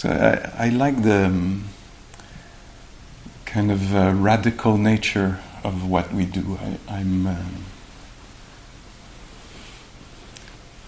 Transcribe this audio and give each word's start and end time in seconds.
So 0.00 0.08
I, 0.08 0.64
I 0.64 0.68
like 0.70 1.02
the 1.02 1.26
um, 1.26 1.64
kind 3.44 3.70
of 3.70 3.94
uh, 3.94 4.14
radical 4.14 4.78
nature 4.78 5.40
of 5.62 5.86
what 5.90 6.10
we 6.10 6.24
do. 6.24 6.58
I, 6.88 7.00
am 7.00 7.26
um, 7.26 7.64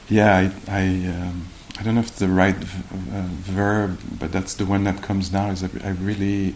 yeah, 0.08 0.34
I 0.34 0.50
I, 0.66 0.84
um, 1.08 1.48
I, 1.78 1.82
don't 1.82 1.96
know 1.96 2.00
if 2.00 2.08
it's 2.08 2.20
the 2.20 2.28
right 2.28 2.56
v- 2.56 3.14
uh, 3.14 3.26
verb, 3.28 4.00
but 4.18 4.32
that's 4.32 4.54
the 4.54 4.64
one 4.64 4.84
that 4.84 5.02
comes 5.02 5.30
now. 5.30 5.50
Is 5.50 5.62
I 5.62 5.90
really 5.90 6.54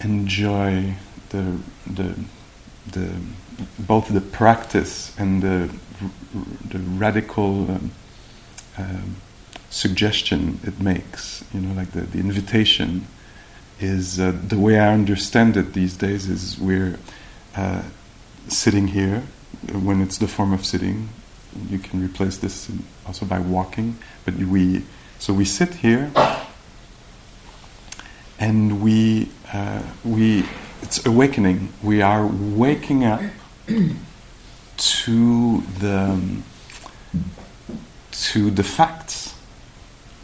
enjoy 0.00 0.92
the 1.30 1.56
the 1.86 2.14
the 2.92 3.14
both 3.78 4.08
the 4.08 4.20
practice 4.20 5.18
and 5.18 5.42
the 5.42 5.70
the 6.68 6.80
radical 6.80 7.70
um, 7.70 7.92
um, 8.76 9.16
suggestion 9.70 10.60
it 10.64 10.80
makes. 10.80 11.44
You 11.52 11.60
know, 11.60 11.74
like 11.74 11.92
the, 11.92 12.02
the 12.02 12.18
invitation 12.18 13.06
is 13.80 14.18
uh, 14.18 14.32
the 14.46 14.58
way 14.58 14.78
I 14.78 14.92
understand 14.92 15.56
it 15.56 15.72
these 15.72 15.96
days 15.96 16.28
is 16.28 16.58
we're 16.58 16.98
uh, 17.56 17.82
sitting 18.48 18.88
here 18.88 19.22
when 19.72 20.00
it's 20.00 20.18
the 20.18 20.28
form 20.28 20.52
of 20.52 20.64
sitting. 20.64 21.08
You 21.70 21.78
can 21.78 22.02
replace 22.02 22.38
this 22.38 22.70
also 23.06 23.26
by 23.26 23.38
walking, 23.38 23.98
but 24.24 24.34
we 24.34 24.84
so 25.18 25.32
we 25.32 25.44
sit 25.44 25.74
here 25.74 26.12
and 28.38 28.82
we 28.82 29.30
uh, 29.52 29.82
we 30.04 30.44
it's 30.82 31.04
awakening. 31.04 31.72
We 31.82 32.02
are 32.02 32.26
waking 32.26 33.04
up 33.04 33.20
to 34.76 35.62
the 35.80 36.20
to 38.10 38.50
the 38.50 38.62
facts 38.62 39.37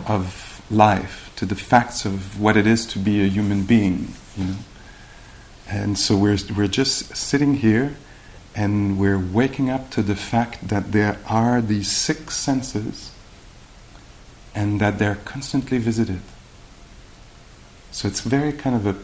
of 0.07 0.63
life, 0.71 1.33
to 1.37 1.47
the 1.47 1.55
facts 1.55 2.05
of 2.05 2.41
what 2.41 2.57
it 2.57 2.67
is 2.67 2.87
to 2.87 2.99
be 2.99 3.23
a 3.23 3.27
human 3.27 3.65
being, 3.65 4.15
you 4.37 4.45
know. 4.45 4.57
And 5.69 5.99
so 5.99 6.17
we're 6.17 6.39
we're 6.57 6.69
just 6.69 7.17
sitting 7.17 7.55
here 7.55 7.97
and 8.55 8.99
we're 8.99 9.19
waking 9.19 9.71
up 9.71 9.91
to 9.91 10.03
the 10.03 10.15
fact 10.15 10.69
that 10.69 10.93
there 10.93 11.19
are 11.27 11.61
these 11.61 11.91
six 11.91 12.37
senses 12.37 13.11
and 14.55 14.81
that 14.81 14.99
they're 14.99 15.19
constantly 15.25 15.79
visited. 15.79 16.21
So 17.91 18.07
it's 18.07 18.21
very 18.21 18.53
kind 18.53 18.77
of 18.77 18.87
a 18.87 18.97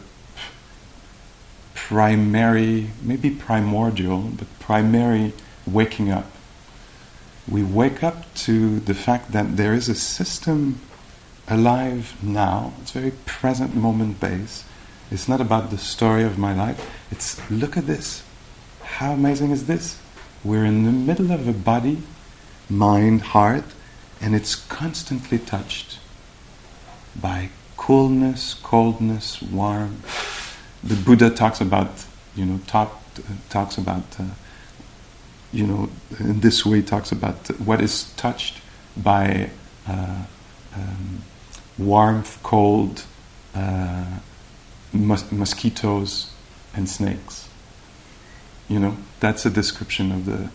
primary, 1.73 2.91
maybe 3.01 3.29
primordial, 3.29 4.21
but 4.21 4.47
primary 4.59 5.33
waking 5.67 6.09
up. 6.09 6.30
We 7.47 7.63
wake 7.63 8.03
up 8.03 8.33
to 8.45 8.79
the 8.79 8.93
fact 8.93 9.31
that 9.31 9.57
there 9.57 9.73
is 9.73 9.89
a 9.89 9.95
system 9.95 10.79
alive 11.47 12.15
now. 12.21 12.73
It's 12.81 12.91
very 12.91 13.11
present 13.25 13.75
moment 13.75 14.19
based. 14.19 14.65
It's 15.09 15.27
not 15.27 15.41
about 15.41 15.69
the 15.69 15.77
story 15.77 16.23
of 16.23 16.37
my 16.37 16.53
life. 16.53 16.79
It's 17.11 17.39
look 17.49 17.75
at 17.75 17.87
this. 17.87 18.23
How 18.83 19.11
amazing 19.13 19.51
is 19.51 19.65
this? 19.65 19.99
We're 20.43 20.65
in 20.65 20.85
the 20.85 20.91
middle 20.91 21.31
of 21.31 21.47
a 21.47 21.53
body, 21.53 22.03
mind, 22.69 23.21
heart, 23.21 23.65
and 24.21 24.35
it's 24.35 24.55
constantly 24.55 25.39
touched 25.39 25.99
by 27.19 27.49
coolness, 27.75 28.53
coldness, 28.53 29.41
warmth 29.41 30.31
the 30.83 30.95
Buddha 30.95 31.29
talks 31.29 31.61
about, 31.61 31.91
you 32.35 32.45
know, 32.45 32.59
talk, 32.67 33.01
talks 33.49 33.77
about, 33.77 34.03
uh, 34.19 34.23
you 35.51 35.67
know, 35.67 35.89
in 36.19 36.39
this 36.39 36.65
way, 36.65 36.81
talks 36.81 37.11
about 37.11 37.47
what 37.59 37.81
is 37.81 38.11
touched 38.13 38.61
by 38.95 39.49
uh, 39.87 40.23
um, 40.75 41.21
warmth, 41.77 42.41
cold, 42.43 43.03
uh, 43.55 44.19
mos- 44.93 45.31
mosquitoes, 45.31 46.31
and 46.73 46.87
snakes. 46.87 47.49
You 48.69 48.79
know, 48.79 48.97
that's 49.19 49.45
a 49.45 49.49
description 49.49 50.11
of 50.11 50.25
the, 50.25 50.49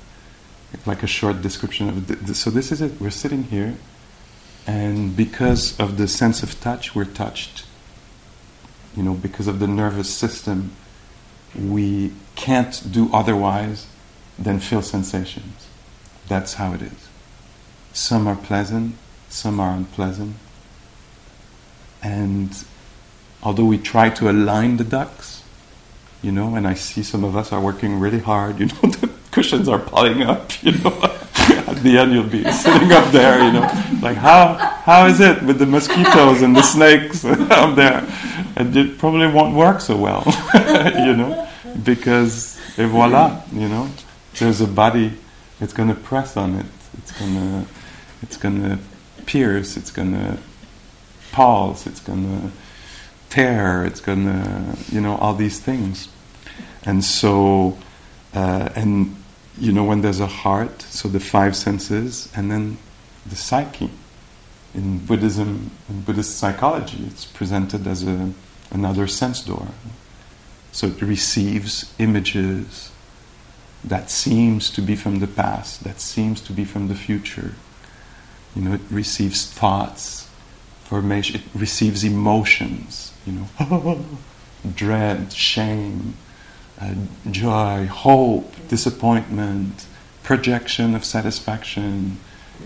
like 0.87 1.03
a 1.03 1.07
short 1.07 1.43
description 1.43 1.89
of 1.89 2.07
the, 2.07 2.17
the, 2.17 2.35
so 2.35 2.51
this 2.51 2.73
is 2.73 2.81
it. 2.81 3.01
We're 3.01 3.11
sitting 3.11 3.45
here, 3.45 3.77
and 4.67 5.17
because 5.17 5.79
of 5.79 5.99
the 5.99 6.09
sense 6.09 6.43
of 6.43 6.59
touch, 6.61 6.95
we're 6.95 7.05
touched 7.05 7.67
you 8.97 9.03
know, 9.03 9.15
because 9.15 9.47
of 9.47 9.59
the 9.59 9.69
nervous 9.69 10.09
system, 10.09 10.73
we 11.55 12.13
can't 12.35 12.83
do 12.91 13.11
otherwise 13.13 13.87
than 14.39 14.61
feel 14.61 14.83
sensations. 14.83 15.67
That's 16.29 16.55
how 16.55 16.73
it 16.73 16.83
is. 16.83 17.09
Some 17.93 18.27
are 18.27 18.37
pleasant, 18.37 18.97
some 19.29 19.61
are 19.61 19.75
unpleasant. 19.75 20.37
And 22.03 22.65
although 23.43 23.65
we 23.65 23.79
try 23.79 24.11
to 24.11 24.31
align 24.31 24.77
the 24.77 24.85
ducks, 24.85 25.43
you 26.23 26.33
know, 26.33 26.55
and 26.55 26.67
I 26.67 26.75
see 26.75 27.03
some 27.03 27.25
of 27.25 27.37
us 27.37 27.53
are 27.53 27.61
working 27.61 27.99
really 28.01 28.19
hard, 28.19 28.59
you 28.59 28.67
know, 28.67 28.81
the 28.83 29.11
cushions 29.31 29.69
are 29.69 29.79
piling 29.79 30.23
up, 30.23 30.51
you 30.63 30.73
know. 30.73 30.93
At 31.69 31.77
the 31.83 31.99
end, 31.99 32.13
you'll 32.13 32.25
be 32.25 32.51
sitting 32.51 32.91
up 32.93 33.13
there, 33.13 33.45
you 33.45 33.53
know, 33.53 33.67
like 34.03 34.17
how 34.17 34.55
how 34.55 35.07
is 35.07 35.21
it 35.21 35.43
with 35.43 35.59
the 35.59 35.67
mosquitoes 35.67 36.43
and 36.43 36.57
the 36.57 36.63
snakes 36.63 37.25
up 37.25 37.77
there? 37.77 38.07
And 38.57 38.77
it 38.77 38.99
probably 38.99 39.29
won't 39.29 39.55
work 39.55 39.81
so 39.81 39.97
well, 39.97 40.25
you 41.07 41.15
know, 41.15 41.49
because 41.85 42.59
et 42.79 42.87
voila, 42.87 43.43
you 43.53 43.69
know, 43.69 43.89
there's 44.39 44.61
a 44.61 44.67
body. 44.67 45.13
It's 45.61 45.73
going 45.73 45.89
to 45.89 46.01
press 46.01 46.37
on 46.37 46.57
it. 46.57 46.67
It's 46.99 47.13
going 47.19 47.35
to 47.35 47.69
it's 48.23 48.37
going 48.37 48.63
to 48.63 48.79
pierce. 49.27 49.77
It's 49.77 49.91
going 49.91 50.13
to 50.13 50.39
pulse. 51.33 51.87
It's 51.87 52.01
going 52.01 52.25
to 52.25 52.53
tear. 53.31 53.85
It's 53.85 54.01
going 54.01 54.27
to 54.27 54.77
you 54.91 55.01
know 55.01 55.17
all 55.17 55.35
these 55.35 55.61
things, 55.61 56.09
and 56.85 57.05
so 57.05 57.77
uh, 58.35 58.69
and 58.75 59.17
you 59.59 59.73
know, 59.73 59.85
when 59.85 60.03
there's 60.03 60.21
a 60.21 60.27
heart, 60.27 60.83
so 60.83 61.09
the 61.09 61.21
five 61.21 61.57
senses, 61.57 62.31
and 62.37 62.51
then 62.51 62.77
the 63.25 63.37
psyche. 63.37 63.91
In 64.75 64.99
Buddhism, 64.99 65.71
in 65.89 66.03
Buddhist 66.03 66.37
psychology, 66.37 67.05
it's 67.07 67.25
presented 67.25 67.87
as 67.87 68.07
a, 68.07 68.33
another 68.71 69.07
sense 69.07 69.41
door. 69.43 69.69
So 70.73 70.89
it 70.89 71.01
receives 71.01 71.95
images 71.99 72.93
that 73.87 74.11
seems 74.11 74.69
to 74.71 74.83
be 74.83 74.97
from 74.97 75.21
the 75.21 75.27
past, 75.29 75.85
that 75.85 76.01
seems 76.01 76.41
to 76.43 76.53
be 76.53 76.65
from 76.65 76.89
the 76.89 76.95
future. 76.95 77.55
You 78.55 78.63
know, 78.63 78.75
it 78.75 78.81
receives 78.91 79.51
thoughts, 79.51 80.29
formation, 80.83 81.37
it 81.37 81.43
receives 81.55 82.03
emotions, 82.03 83.13
you 83.25 83.33
know, 83.33 84.05
dread, 84.75 85.33
shame, 85.33 86.15
uh, 86.81 86.95
joy, 87.31 87.87
hope, 87.87 88.53
disappointment, 88.69 89.87
projection 90.23 90.95
of 90.95 91.05
satisfaction, 91.05 92.19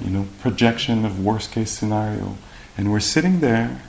you 0.02 0.10
know, 0.10 0.26
projection 0.40 1.04
of 1.04 1.22
worst 1.22 1.52
case 1.52 1.70
scenario. 1.70 2.36
And 2.78 2.90
we're 2.90 3.00
sitting 3.00 3.40
there 3.40 3.82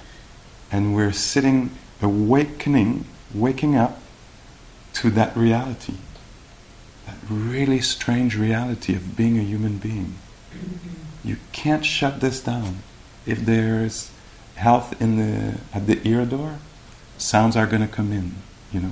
and 0.72 0.94
we're 0.94 1.14
sitting 1.14 1.72
awakening, 2.02 3.06
waking 3.34 3.78
up 3.78 4.02
to 4.94 5.10
that 5.12 5.36
reality. 5.38 5.94
Really 7.30 7.82
strange 7.82 8.36
reality 8.36 8.96
of 8.96 9.16
being 9.16 9.38
a 9.38 9.44
human 9.44 9.78
being. 9.78 10.16
You 11.24 11.38
can't 11.52 11.86
shut 11.86 12.20
this 12.20 12.42
down. 12.42 12.80
If 13.26 13.46
there's 13.46 14.12
health 14.56 15.00
in 15.02 15.18
the 15.18 15.60
at 15.74 15.88
the 15.88 16.06
ear 16.08 16.26
door, 16.26 16.60
sounds 17.18 17.56
are 17.56 17.68
going 17.68 17.82
to 17.82 17.88
come 17.88 18.12
in, 18.12 18.36
you 18.72 18.80
know. 18.80 18.92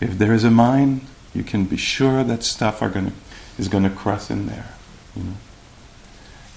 If 0.00 0.16
there 0.18 0.32
is 0.32 0.44
a 0.44 0.50
mind, 0.50 1.02
you 1.34 1.42
can 1.42 1.64
be 1.64 1.76
sure 1.76 2.24
that 2.24 2.42
stuff 2.42 2.82
are 2.82 2.88
gonna 2.88 3.12
is 3.58 3.68
gonna 3.68 3.90
cross 3.90 4.30
in 4.30 4.46
there, 4.46 4.74
you 5.14 5.22
know. 5.24 5.36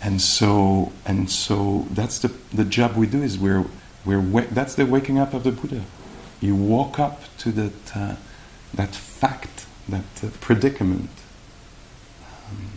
And 0.02 0.22
so 0.22 0.92
and 1.06 1.30
so 1.30 1.88
that's 1.92 2.20
the 2.20 2.30
the 2.54 2.66
job 2.66 2.96
we 2.96 3.08
do 3.08 3.22
is 3.22 3.38
we're 3.38 3.66
we're 4.06 4.22
wa- 4.22 4.46
that's 4.52 4.76
the 4.76 4.86
waking 4.86 5.20
up 5.20 5.34
of 5.34 5.44
the 5.44 5.52
Buddha. 5.52 5.84
You 6.42 6.56
walk 6.56 7.00
up 7.00 7.22
to 7.40 7.52
that 7.52 7.96
uh, 7.96 8.16
that 8.74 8.96
fact, 8.96 9.66
that 9.90 10.04
uh, 10.24 10.28
predicament, 10.40 11.10
um, 12.50 12.72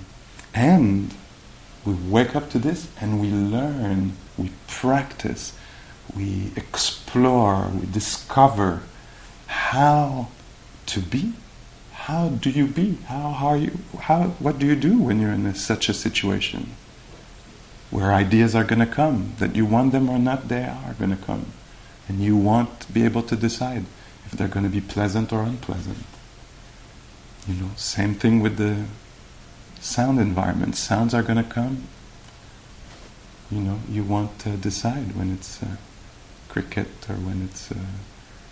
and 0.54 1.14
we 1.84 1.94
wake 1.94 2.34
up 2.34 2.50
to 2.50 2.58
this 2.58 2.88
and 3.00 3.20
we 3.20 3.30
learn, 3.30 4.12
we 4.36 4.50
practice, 4.66 5.56
we 6.16 6.50
explore, 6.56 7.68
we 7.68 7.86
discover 7.86 8.82
how 9.46 10.28
to 10.86 11.00
be? 11.00 11.32
How 11.92 12.28
do 12.28 12.50
you 12.50 12.66
be? 12.66 12.98
How, 13.06 13.36
are 13.46 13.56
you? 13.56 13.78
How, 14.00 14.28
what 14.38 14.58
do 14.58 14.66
you 14.66 14.76
do 14.76 14.98
when 14.98 15.20
you're 15.20 15.32
in 15.32 15.46
a, 15.46 15.54
such 15.54 15.88
a 15.88 15.94
situation? 15.94 16.74
Where 17.90 18.12
ideas 18.12 18.54
are 18.54 18.64
going 18.64 18.80
to 18.80 18.86
come, 18.86 19.34
that 19.38 19.54
you 19.54 19.64
want 19.64 19.92
them 19.92 20.08
or 20.08 20.18
not, 20.18 20.48
they 20.48 20.64
are 20.64 20.94
going 20.98 21.10
to 21.10 21.22
come. 21.22 21.46
And 22.08 22.20
you 22.20 22.36
want 22.36 22.80
to 22.80 22.92
be 22.92 23.04
able 23.04 23.22
to 23.22 23.36
decide 23.36 23.84
if 24.24 24.32
they're 24.32 24.48
going 24.48 24.64
to 24.64 24.70
be 24.70 24.80
pleasant 24.80 25.32
or 25.32 25.42
unpleasant. 25.42 25.98
You 27.48 27.54
know, 27.54 27.70
same 27.76 28.14
thing 28.14 28.40
with 28.40 28.56
the 28.56 28.84
sound 29.80 30.18
environment. 30.18 30.76
Sounds 30.76 31.14
are 31.14 31.22
going 31.22 31.42
to 31.42 31.48
come. 31.50 31.86
you 33.50 33.60
know, 33.60 33.78
you 33.88 34.02
won't 34.02 34.60
decide 34.60 35.14
when 35.16 35.32
it's 35.32 35.62
uh, 35.62 35.76
cricket 36.48 36.88
or 37.08 37.14
when 37.14 37.42
it's 37.42 37.70
uh, 37.70 37.76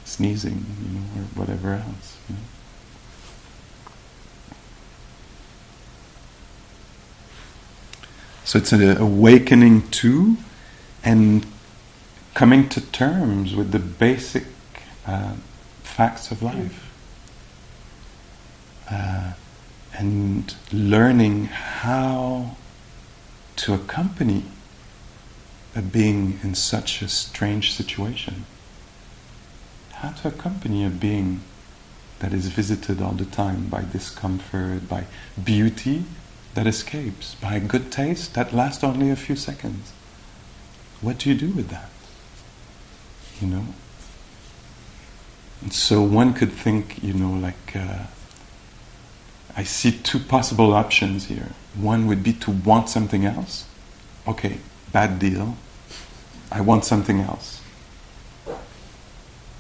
sneezing, 0.05 0.65
you 0.83 0.99
know, 0.99 1.05
or 1.17 1.23
whatever 1.35 1.75
else. 1.75 2.19
You 2.29 2.37
know. 2.37 2.41
So 8.45 8.59
it's 8.59 8.73
an 8.73 8.97
awakening 8.99 9.89
to 9.91 10.37
and 11.03 11.47
coming 12.35 12.69
to 12.69 12.81
terms 12.81 13.55
with 13.55 13.73
the 13.73 13.79
basic 13.79 14.45
uh, 15.07 15.35
facts 15.83 16.31
of 16.31 16.43
life. 16.43 16.84
Uh, 18.91 19.33
and 19.97 20.55
learning 20.73 21.47
how 21.47 22.57
to 23.57 23.75
accompany 23.75 24.45
a 25.77 25.83
being 25.83 26.39
in 26.43 26.55
such 26.55 27.03
a 27.03 27.09
strange 27.09 27.73
situation. 27.73 28.45
How 29.93 30.11
to 30.11 30.29
accompany 30.29 30.85
a 30.85 30.91
being 30.91 31.41
that 32.19 32.33
is 32.33 32.49
visited 32.49 33.01
all 33.01 33.13
the 33.13 33.25
time 33.25 33.69
by 33.69 33.83
discomfort, 33.83 34.89
by 34.89 35.07
beauty 35.43 36.05
that 36.55 36.67
escapes, 36.67 37.35
by 37.37 37.59
good 37.59 37.91
taste 37.91 38.35
that 38.35 38.53
lasts 38.53 38.85
only 38.85 39.11
a 39.11 39.17
few 39.17 39.37
seconds. 39.37 39.93
What 41.01 41.19
do 41.19 41.29
you 41.29 41.35
do 41.35 41.51
with 41.51 41.69
that? 41.69 41.91
You 43.41 43.49
know? 43.49 43.67
And 45.61 45.73
so 45.73 46.03
one 46.03 46.35
could 46.35 46.53
think, 46.53 47.03
you 47.03 47.13
know, 47.13 47.33
like, 47.33 47.75
uh, 47.75 48.05
I 49.57 49.63
see 49.63 49.93
two 49.93 50.19
possible 50.19 50.73
options 50.75 51.27
here. 51.27 51.51
One 51.75 52.07
would 52.07 52.23
be 52.23 52.33
to 52.35 52.51
want 52.51 52.89
something 52.89 53.25
else. 53.25 53.67
Okay, 54.27 54.59
bad 54.93 55.19
deal. 55.19 55.57
I 56.51 56.61
want 56.61 56.85
something 56.85 57.21
else. 57.21 57.61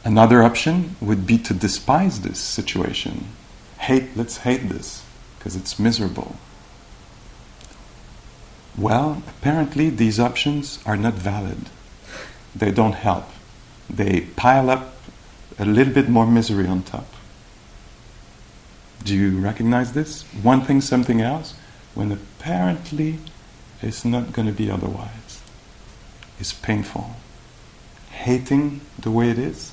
Another 0.05 0.43
option 0.43 0.97
would 1.01 1.27
be 1.27 1.39
to 1.39 1.55
despise 1.55 2.21
this 2.21 2.39
situation. 2.39 3.29
Hate, 3.79 4.17
let's 4.17 4.39
hate 4.39 4.69
this, 4.69 5.03
because 5.39 5.57
it's 5.57 5.79
miserable. 5.79 6.37
Well, 8.77 9.23
apparently 9.29 9.91
these 9.91 10.19
options 10.19 10.79
are 10.85 10.97
not 10.97 11.15
valid. 11.15 11.71
They 12.55 12.71
don't 12.71 12.95
help. 12.95 13.29
They 13.89 14.23
pile 14.37 14.71
up 14.71 14.95
a 15.59 15.65
little 15.65 15.93
bit 15.95 16.09
more 16.09 16.27
misery 16.27 16.67
on 16.67 16.83
top. 16.83 17.14
Do 19.05 19.15
you 19.15 19.39
recognize 19.39 19.93
this? 19.93 20.23
One 20.43 20.63
thing, 20.63 20.81
something 20.81 21.21
else, 21.21 21.55
when 21.95 22.11
apparently 22.11 23.19
it's 23.83 24.05
not 24.05 24.33
going 24.33 24.47
to 24.47 24.53
be 24.53 24.71
otherwise. 24.71 25.43
It's 26.41 26.55
painful. 26.55 27.11
Hating 28.11 28.81
the 28.99 29.11
way 29.11 29.31
it 29.31 29.39
is, 29.39 29.73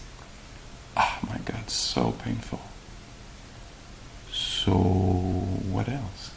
oh 0.97 1.19
my 1.29 1.37
God, 1.45 1.69
so 1.69 2.11
painful. 2.11 2.59
So, 4.31 4.73
what 4.73 5.87
else? 5.87 6.31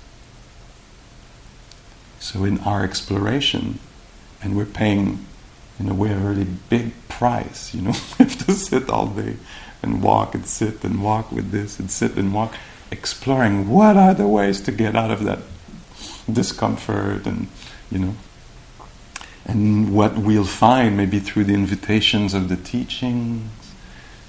So, 2.20 2.44
in 2.44 2.58
our 2.60 2.84
exploration, 2.84 3.80
and 4.42 4.56
we're 4.56 4.64
paying, 4.66 5.26
in 5.80 5.88
a 5.88 5.94
way, 5.94 6.12
a 6.12 6.18
really 6.18 6.46
big 6.68 6.92
price, 7.08 7.74
you 7.74 7.82
know, 7.82 7.90
we 8.18 8.24
have 8.24 8.46
to 8.46 8.52
sit 8.52 8.88
all 8.88 9.06
day 9.08 9.36
and 9.82 10.02
walk 10.02 10.34
and 10.34 10.46
sit 10.46 10.84
and 10.84 11.02
walk 11.02 11.32
with 11.32 11.50
this 11.50 11.78
and 11.78 11.90
sit 11.90 12.16
and 12.16 12.32
walk, 12.32 12.54
exploring 12.94 13.68
what 13.68 13.96
are 13.96 14.14
the 14.14 14.26
ways 14.26 14.60
to 14.62 14.72
get 14.72 14.94
out 14.96 15.10
of 15.10 15.24
that 15.24 15.40
discomfort 16.30 17.26
and, 17.26 17.48
you 17.90 17.98
know, 17.98 18.14
and 19.46 19.94
what 19.94 20.16
we'll 20.16 20.44
find 20.44 20.96
maybe 20.96 21.18
through 21.18 21.44
the 21.44 21.54
invitations 21.54 22.32
of 22.32 22.48
the 22.48 22.56
teachings, 22.56 23.50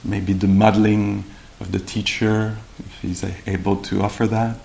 maybe 0.03 0.33
the 0.33 0.47
modeling 0.47 1.23
of 1.59 1.71
the 1.71 1.79
teacher, 1.79 2.57
if 2.79 3.01
he's 3.01 3.23
able 3.47 3.77
to 3.77 4.01
offer 4.01 4.27
that, 4.27 4.57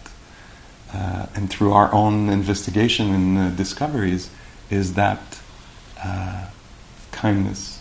uh, 0.93 1.27
and 1.37 1.49
through 1.49 1.73
our 1.73 1.93
own 1.95 2.29
investigation 2.29 3.15
and 3.15 3.39
uh, 3.39 3.49
discoveries, 3.51 4.31
is 4.71 4.95
that 4.95 5.41
uh, 6.03 6.47
kindness 7.13 7.81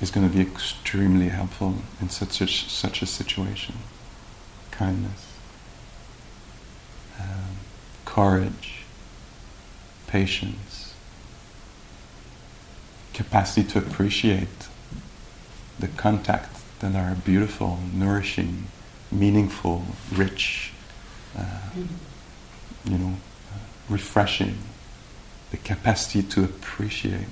is 0.00 0.10
going 0.12 0.28
to 0.28 0.32
be 0.32 0.40
extremely 0.40 1.28
helpful 1.28 1.74
in 2.00 2.08
such 2.08 2.40
a, 2.40 2.46
such 2.46 3.02
a 3.02 3.06
situation. 3.06 3.74
Kindness, 4.78 5.26
um, 7.18 7.56
courage, 8.04 8.84
patience, 10.06 10.94
capacity 13.12 13.66
to 13.70 13.78
appreciate 13.78 14.68
the 15.80 15.88
contacts 15.88 16.62
that 16.78 16.94
are 16.94 17.16
beautiful, 17.16 17.80
nourishing, 17.92 18.68
meaningful, 19.10 19.84
rich, 20.12 20.72
uh, 21.36 21.42
you 22.84 22.98
know, 22.98 23.14
uh, 23.52 23.58
refreshing, 23.88 24.58
the 25.50 25.56
capacity 25.56 26.22
to 26.22 26.44
appreciate 26.44 27.26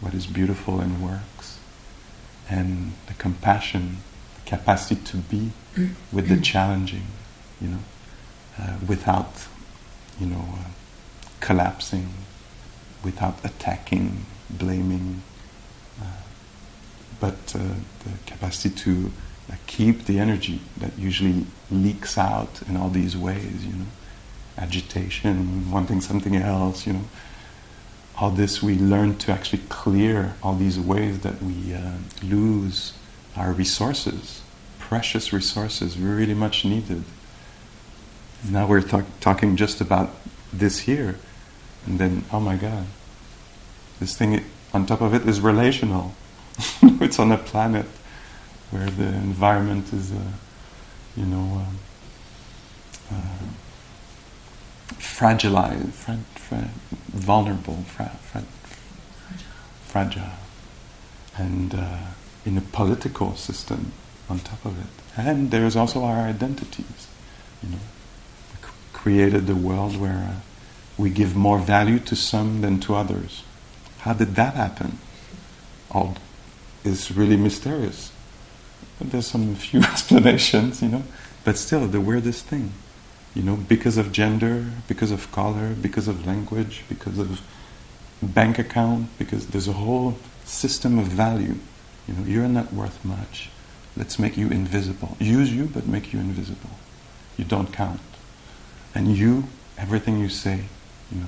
what 0.00 0.14
is 0.14 0.26
beautiful 0.26 0.80
and 0.80 1.00
works, 1.00 1.60
and 2.50 2.92
the 3.06 3.14
compassion, 3.14 3.98
capacity 4.46 5.00
to 5.02 5.16
be 5.16 5.50
with 6.12 6.28
the 6.28 6.40
challenging, 6.40 7.06
you 7.60 7.68
know, 7.68 7.78
uh, 8.58 8.76
without, 8.86 9.46
you 10.18 10.26
know, 10.26 10.44
uh, 10.54 10.68
collapsing, 11.40 12.08
without 13.04 13.44
attacking, 13.44 14.24
blaming, 14.48 15.22
uh, 16.00 16.04
but 17.20 17.54
uh, 17.54 17.58
the 18.04 18.12
capacity 18.24 18.74
to 18.74 19.12
uh, 19.50 19.54
keep 19.66 20.06
the 20.06 20.18
energy 20.18 20.60
that 20.76 20.96
usually 20.98 21.44
leaks 21.70 22.16
out 22.16 22.62
in 22.68 22.76
all 22.76 22.88
these 22.88 23.16
ways, 23.16 23.64
you 23.66 23.72
know, 23.72 23.86
agitation, 24.58 25.70
wanting 25.70 26.00
something 26.00 26.36
else, 26.36 26.86
you 26.86 26.94
know. 26.94 27.04
All 28.18 28.30
this 28.30 28.62
we 28.62 28.76
learn 28.78 29.18
to 29.18 29.32
actually 29.32 29.62
clear 29.68 30.34
all 30.42 30.54
these 30.54 30.80
ways 30.80 31.20
that 31.20 31.42
we 31.42 31.74
uh, 31.74 31.92
lose 32.22 32.94
our 33.36 33.52
resources, 33.52 34.42
precious 34.78 35.32
resources, 35.32 35.98
really 35.98 36.34
much 36.34 36.64
needed. 36.64 37.04
Now 38.48 38.66
we're 38.66 38.82
talk- 38.82 39.20
talking 39.20 39.56
just 39.56 39.80
about 39.80 40.10
this 40.52 40.80
here, 40.80 41.18
and 41.84 41.98
then, 41.98 42.24
oh 42.32 42.40
my 42.40 42.56
God, 42.56 42.86
this 44.00 44.16
thing 44.16 44.44
on 44.72 44.86
top 44.86 45.00
of 45.00 45.14
it 45.14 45.26
is 45.28 45.40
relational. 45.40 46.14
it's 46.82 47.18
on 47.18 47.32
a 47.32 47.38
planet 47.38 47.86
where 48.70 48.88
the 48.90 49.06
environment 49.06 49.92
is, 49.92 50.12
uh, 50.12 50.16
you 51.16 51.24
know, 51.24 51.62
uh, 53.10 53.14
uh, 53.14 53.44
fragilized, 54.98 55.92
fra- 55.92 56.18
fra- 56.34 56.70
vulnerable, 57.08 57.84
fra- 57.88 58.16
fragile, 59.86 60.32
and 61.36 61.74
uh, 61.74 61.98
in 62.46 62.56
a 62.56 62.62
political 62.62 63.34
system 63.34 63.92
on 64.30 64.38
top 64.38 64.64
of 64.64 64.78
it. 64.80 65.20
And 65.20 65.50
there's 65.50 65.76
also 65.76 66.04
our 66.04 66.20
identities, 66.20 67.08
you 67.62 67.70
know. 67.70 67.78
We 68.52 68.68
created 68.92 69.50
a 69.50 69.54
world 69.54 70.00
where 70.00 70.36
uh, 70.36 70.40
we 70.96 71.10
give 71.10 71.36
more 71.36 71.58
value 71.58 71.98
to 71.98 72.16
some 72.16 72.60
than 72.62 72.80
to 72.80 72.94
others. 72.94 73.42
How 73.98 74.12
did 74.12 74.36
that 74.36 74.54
happen? 74.54 74.98
All 75.90 76.16
is 76.84 77.10
really 77.10 77.36
mysterious. 77.36 78.12
But 78.98 79.10
there's 79.10 79.26
some 79.26 79.54
few 79.56 79.80
explanations, 79.92 80.80
you 80.80 80.88
know. 80.88 81.02
But 81.44 81.58
still, 81.58 81.86
the 81.86 82.00
weirdest 82.00 82.46
thing, 82.46 82.72
you 83.34 83.42
know, 83.42 83.56
because 83.56 83.96
of 83.96 84.12
gender, 84.12 84.66
because 84.88 85.10
of 85.10 85.30
color, 85.32 85.74
because 85.74 86.08
of 86.08 86.26
language, 86.26 86.84
because 86.88 87.18
of 87.18 87.40
bank 88.22 88.58
account, 88.58 89.08
because 89.18 89.48
there's 89.48 89.68
a 89.68 89.74
whole 89.74 90.16
system 90.44 90.98
of 90.98 91.06
value. 91.06 91.56
You 92.06 92.14
know, 92.14 92.24
you're 92.24 92.48
not 92.48 92.72
worth 92.72 93.04
much. 93.04 93.50
Let's 93.96 94.18
make 94.18 94.36
you 94.36 94.48
invisible. 94.48 95.16
Use 95.18 95.52
you, 95.52 95.66
but 95.66 95.86
make 95.86 96.12
you 96.12 96.20
invisible. 96.20 96.70
You 97.36 97.44
don't 97.44 97.72
count. 97.72 98.00
And 98.94 99.16
you, 99.16 99.44
everything 99.78 100.18
you 100.20 100.28
say, 100.28 100.64
you 101.10 101.20
know, 101.20 101.26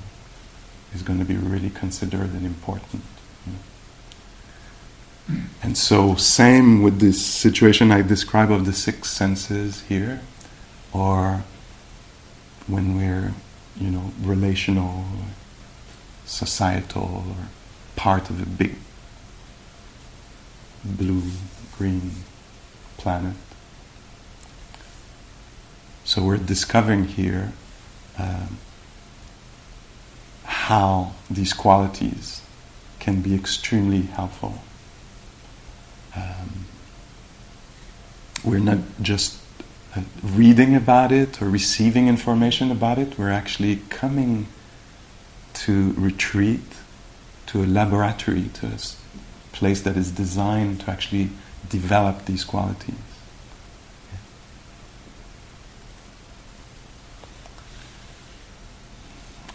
is 0.93 1.01
going 1.01 1.19
to 1.19 1.25
be 1.25 1.35
really 1.35 1.69
considered 1.69 2.31
and 2.33 2.45
important. 2.45 3.03
You 3.45 3.53
know. 3.53 3.59
And 5.61 5.77
so, 5.77 6.15
same 6.15 6.81
with 6.81 6.99
this 6.99 7.23
situation 7.23 7.91
I 7.91 8.01
describe 8.01 8.51
of 8.51 8.65
the 8.65 8.73
six 8.73 9.09
senses 9.09 9.81
here, 9.83 10.21
or 10.93 11.43
when 12.67 12.95
we're, 12.95 13.33
you 13.77 13.89
know, 13.89 14.11
relational, 14.21 15.05
societal, 16.25 17.25
or 17.27 17.47
part 17.95 18.29
of 18.29 18.41
a 18.41 18.45
big 18.45 18.75
blue, 20.83 21.23
green 21.77 22.11
planet. 22.97 23.35
So 26.03 26.23
we're 26.23 26.37
discovering 26.37 27.05
here 27.05 27.53
um, 28.17 28.57
how 30.43 31.13
these 31.29 31.53
qualities 31.53 32.41
can 32.99 33.21
be 33.21 33.35
extremely 33.35 34.01
helpful. 34.01 34.61
Um, 36.15 36.65
we're 38.43 38.59
not 38.59 38.79
just 39.01 39.39
uh, 39.95 40.01
reading 40.23 40.75
about 40.75 41.11
it 41.11 41.41
or 41.41 41.49
receiving 41.49 42.07
information 42.07 42.71
about 42.71 42.97
it, 42.97 43.17
we're 43.17 43.31
actually 43.31 43.77
coming 43.89 44.47
to 45.53 45.93
retreat 45.93 46.61
to 47.47 47.63
a 47.63 47.65
laboratory, 47.65 48.49
to 48.53 48.67
a 48.67 48.77
place 49.59 49.81
that 49.81 49.97
is 49.97 50.11
designed 50.11 50.79
to 50.81 50.91
actually 50.91 51.29
develop 51.69 52.25
these 52.25 52.43
qualities. 52.43 52.95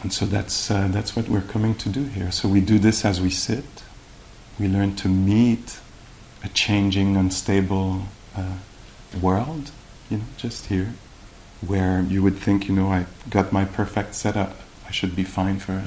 And 0.02 0.12
so 0.12 0.26
that's, 0.26 0.70
uh, 0.70 0.88
that's 0.88 1.16
what 1.16 1.30
we're 1.30 1.40
coming 1.40 1.74
to 1.76 1.88
do 1.88 2.04
here. 2.04 2.30
So 2.30 2.46
we 2.46 2.60
do 2.60 2.78
this 2.78 3.06
as 3.06 3.22
we 3.22 3.30
sit. 3.30 3.64
We 4.60 4.68
learn 4.68 4.94
to 4.96 5.08
meet 5.08 5.80
a 6.42 6.48
changing, 6.48 7.16
unstable 7.16 8.02
uh, 8.36 8.58
world, 9.20 9.70
you 10.10 10.18
know, 10.18 10.24
just 10.36 10.66
here, 10.66 10.92
where 11.66 12.02
you 12.02 12.22
would 12.22 12.36
think, 12.36 12.68
you 12.68 12.74
know, 12.74 12.88
I 12.88 13.06
got 13.30 13.50
my 13.50 13.64
perfect 13.64 14.14
setup. 14.14 14.54
I 14.86 14.90
should 14.90 15.16
be 15.16 15.24
fine 15.24 15.58
for 15.58 15.84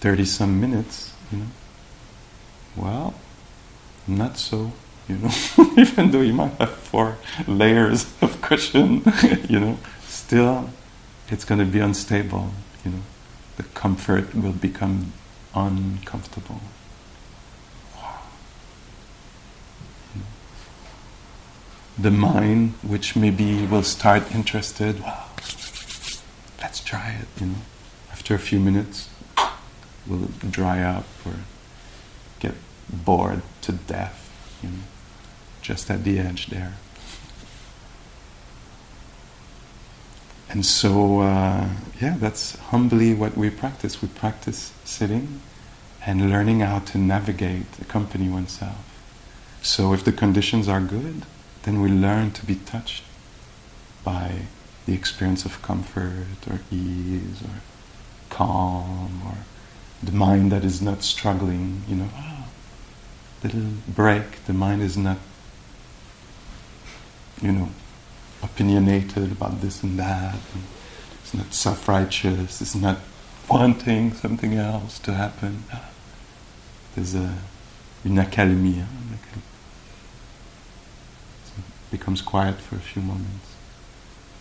30 0.00 0.24
some 0.24 0.58
minutes, 0.58 1.12
you 1.30 1.38
know. 1.38 1.46
Well, 2.76 3.14
not 4.06 4.36
so, 4.36 4.72
you 5.08 5.16
know. 5.16 5.30
Even 5.76 6.10
though 6.10 6.20
you 6.20 6.32
might 6.32 6.52
have 6.54 6.70
four 6.70 7.16
layers 7.46 8.12
of 8.20 8.40
cushion, 8.42 9.02
you 9.48 9.60
know, 9.60 9.78
still 10.06 10.70
it's 11.28 11.44
going 11.44 11.60
to 11.60 11.64
be 11.64 11.78
unstable, 11.78 12.50
you 12.84 12.90
know. 12.90 13.02
The 13.56 13.62
comfort 13.62 14.34
will 14.34 14.52
become 14.52 15.12
uncomfortable. 15.54 16.60
The 21.96 22.10
mind, 22.10 22.74
which 22.82 23.14
maybe 23.14 23.66
will 23.66 23.84
start 23.84 24.34
interested, 24.34 25.00
wow, 25.00 25.26
let's 26.60 26.80
try 26.80 27.12
it, 27.12 27.28
you 27.40 27.46
know. 27.46 27.58
After 28.10 28.34
a 28.34 28.38
few 28.38 28.58
minutes, 28.58 29.08
will 30.06 30.24
it 30.24 30.50
dry 30.50 30.82
up 30.82 31.06
or 31.24 31.34
get 32.46 32.54
bored 32.88 33.42
to 33.62 33.72
death, 33.72 34.18
you 34.62 34.68
know, 34.68 34.84
just 35.62 35.90
at 35.90 36.04
the 36.04 36.18
edge 36.18 36.46
there. 36.48 36.74
And 40.50 40.64
so, 40.64 41.20
uh, 41.20 41.68
yeah, 42.00 42.16
that's 42.18 42.56
humbly 42.70 43.14
what 43.14 43.36
we 43.36 43.50
practice. 43.50 44.00
We 44.00 44.08
practice 44.08 44.72
sitting 44.84 45.40
and 46.06 46.30
learning 46.30 46.60
how 46.60 46.80
to 46.90 46.98
navigate, 46.98 47.66
accompany 47.80 48.28
oneself. 48.28 48.84
So, 49.62 49.94
if 49.94 50.04
the 50.04 50.12
conditions 50.12 50.68
are 50.68 50.80
good, 50.80 51.22
then 51.62 51.80
we 51.80 51.88
learn 51.88 52.30
to 52.32 52.46
be 52.46 52.56
touched 52.56 53.02
by 54.04 54.42
the 54.86 54.92
experience 54.92 55.46
of 55.46 55.62
comfort 55.62 56.36
or 56.48 56.60
ease 56.70 57.40
or 57.42 57.56
calm 58.28 59.22
or 59.26 59.38
the 60.02 60.12
mind 60.12 60.52
that 60.52 60.64
is 60.64 60.82
not 60.82 61.02
struggling, 61.02 61.82
you 61.88 61.96
know, 61.96 62.10
little 63.44 63.70
break, 63.86 64.44
the 64.46 64.52
mind 64.52 64.82
is 64.82 64.96
not, 64.96 65.18
you 67.42 67.52
know, 67.52 67.68
opinionated 68.42 69.30
about 69.32 69.60
this 69.60 69.82
and 69.82 69.98
that. 69.98 70.34
And 70.54 70.64
it's 71.20 71.34
not 71.34 71.52
self 71.52 71.86
righteous, 71.88 72.60
it's 72.60 72.74
not 72.74 72.98
wanting 73.48 74.14
something 74.14 74.54
else 74.54 74.98
to 75.00 75.12
happen. 75.12 75.64
There's 76.94 77.14
a, 77.14 77.36
une 78.04 78.18
accalmie. 78.18 78.78
Hein? 78.78 79.18
it 81.58 81.60
becomes 81.90 82.22
quiet 82.22 82.56
for 82.56 82.76
a 82.76 82.80
few 82.80 83.02
moments. 83.02 83.54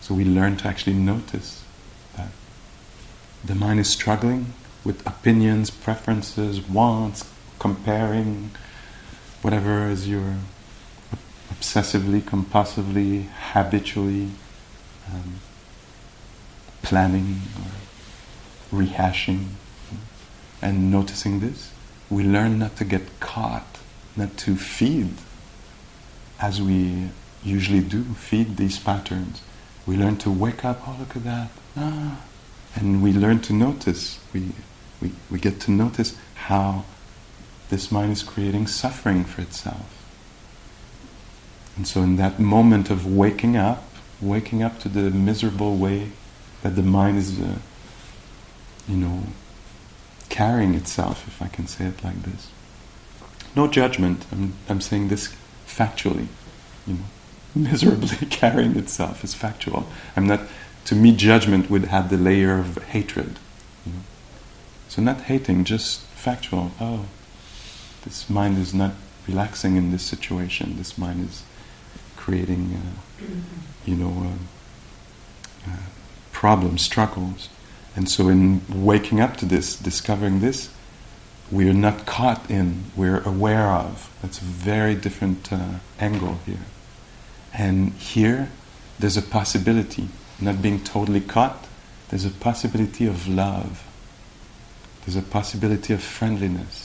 So 0.01 0.13
we 0.15 0.25
learn 0.25 0.57
to 0.57 0.67
actually 0.67 0.95
notice 0.95 1.63
that 2.15 2.29
the 3.43 3.55
mind 3.55 3.79
is 3.79 3.89
struggling, 3.89 4.53
with 4.83 5.05
opinions, 5.07 5.69
preferences, 5.69 6.62
wants, 6.62 7.29
comparing, 7.60 8.51
whatever 9.44 9.88
is 9.88 10.08
your 10.08 10.36
obsessively, 11.52 12.22
compulsively, 12.22 13.28
habitually 13.52 14.30
um, 15.14 15.36
planning 16.82 17.42
or 17.60 18.80
rehashing, 18.80 19.50
and 20.62 20.92
noticing 20.92 21.40
this, 21.40 21.72
we 22.10 22.24
learn 22.24 22.58
not 22.58 22.76
to 22.78 22.86
get 22.86 23.20
caught, 23.20 23.80
not 24.16 24.36
to 24.38 24.56
feed 24.56 25.14
as 26.40 26.62
we 26.62 27.10
usually 27.44 27.82
do, 27.82 28.04
feed 28.16 28.58
these 28.58 28.80
patterns. 28.80 29.42
We 29.86 29.98
learn 29.98 30.18
to 30.18 30.32
wake 30.32 30.64
up, 30.66 30.88
oh, 30.88 30.96
look 31.00 31.16
at 31.16 31.24
that. 31.26 31.50
Ah. 31.76 32.22
And 32.76 33.04
we 33.04 33.14
learn 33.14 33.40
to 33.42 33.54
notice. 33.54 34.20
We 34.34 34.54
we, 35.04 35.12
we 35.30 35.38
get 35.38 35.60
to 35.62 35.72
notice 35.72 36.18
how 36.36 36.86
this 37.74 37.92
mind 37.92 38.12
is 38.12 38.22
creating 38.22 38.68
suffering 38.68 39.24
for 39.24 39.42
itself. 39.42 39.89
And 41.75 41.88
so, 41.88 42.03
in 42.03 42.18
that 42.18 42.39
moment 42.39 42.92
of 42.92 43.08
waking 43.08 43.58
up, 43.58 43.84
waking 44.22 44.62
up 44.62 44.80
to 44.82 44.89
the 44.89 45.10
miserable 45.10 45.75
way 45.75 46.12
that 46.62 46.75
the 46.75 46.84
mind 46.84 47.18
is, 47.18 47.42
uh, 47.42 47.58
you 48.88 48.96
know, 48.96 49.24
carrying 50.30 50.75
itself, 50.75 51.27
if 51.27 51.42
I 51.42 51.48
can 51.48 51.65
say 51.65 51.86
it 51.86 52.03
like 52.03 52.22
this. 52.22 52.51
No 53.56 53.68
judgment, 53.68 54.27
I'm, 54.32 54.53
I'm 54.70 54.80
saying 54.80 55.08
this 55.08 55.36
factually, 55.68 56.27
you 56.86 56.94
know, 56.94 57.06
miserably 57.56 58.27
carrying 58.30 58.77
itself 58.77 59.24
is 59.24 59.34
factual. 59.34 59.88
I'm 60.15 60.27
not, 60.27 60.42
to 60.86 60.96
me, 60.96 61.15
judgment 61.15 61.72
would 61.72 61.86
have 61.86 62.12
the 62.12 62.18
layer 62.18 62.60
of 62.60 62.77
hatred. 62.84 63.39
You 63.84 63.94
know? 63.94 64.00
So 64.89 65.01
not 65.01 65.22
hating, 65.22 65.63
just 65.63 66.01
factual. 66.01 66.72
Oh, 66.80 67.06
this 68.03 68.29
mind 68.29 68.57
is 68.57 68.74
not 68.74 68.93
relaxing 69.27 69.75
in 69.75 69.91
this 69.91 70.03
situation. 70.03 70.77
This 70.77 70.98
mind 70.98 71.29
is 71.29 71.43
creating, 72.17 72.77
uh, 72.77 73.25
you 73.86 73.95
know, 73.95 74.38
uh, 75.67 75.72
uh, 75.72 75.77
problems, 76.31 76.81
struggles. 76.81 77.50
And 77.95 78.10
so 78.10 78.27
in 78.27 78.62
waking 78.69 79.19
up 79.19 79.38
to 79.38 79.45
this, 79.45 79.75
discovering 79.75 80.39
this, 80.39 80.69
we 81.51 81.69
are 81.69 81.74
not 81.74 82.05
caught 82.05 82.50
in, 82.50 82.86
we're 82.95 83.22
aware 83.22 83.67
of. 83.67 84.12
That's 84.22 84.39
a 84.39 84.43
very 84.43 84.95
different 84.95 85.51
uh, 85.53 85.79
angle 86.00 86.39
here. 86.45 86.65
And 87.53 87.93
here, 87.93 88.50
there's 88.98 89.17
a 89.17 89.22
possibility, 89.22 90.07
not 90.41 90.62
being 90.62 90.83
totally 90.83 91.22
caught, 91.22 91.67
there's 92.10 92.25
a 92.25 92.31
possibility 92.31 93.05
of 93.05 93.27
love 93.27 93.86
there's 95.05 95.15
a 95.17 95.22
possibility 95.22 95.93
of 95.93 96.01
friendliness. 96.01 96.83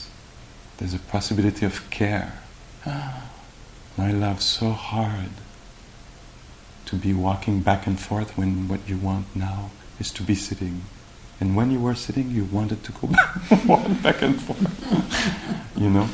There's 0.79 0.93
a 0.93 0.99
possibility 0.99 1.65
of 1.65 1.89
care. 1.89 2.39
I 2.85 4.11
love 4.11 4.41
so 4.41 4.71
hard 4.71 5.31
to 6.85 6.95
be 6.95 7.13
walking 7.13 7.59
back 7.59 7.85
and 7.85 7.99
forth 7.99 8.37
when 8.37 8.69
what 8.69 8.87
you 8.87 8.95
want 8.95 9.35
now 9.35 9.71
is 9.99 10.09
to 10.11 10.23
be 10.23 10.35
sitting. 10.35 10.83
And 11.41 11.53
when 11.53 11.69
you 11.69 11.81
were 11.81 11.95
sitting, 11.95 12.31
you 12.31 12.45
wanted 12.45 12.85
to 12.85 12.93
go 12.93 13.07
back, 13.07 14.01
back 14.01 14.21
and 14.21 14.41
forth. 14.41 15.75
you 15.75 15.89
know, 15.89 16.07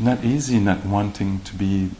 not 0.00 0.24
easy 0.24 0.58
not 0.58 0.84
wanting 0.84 1.38
to 1.42 1.54
be 1.54 1.90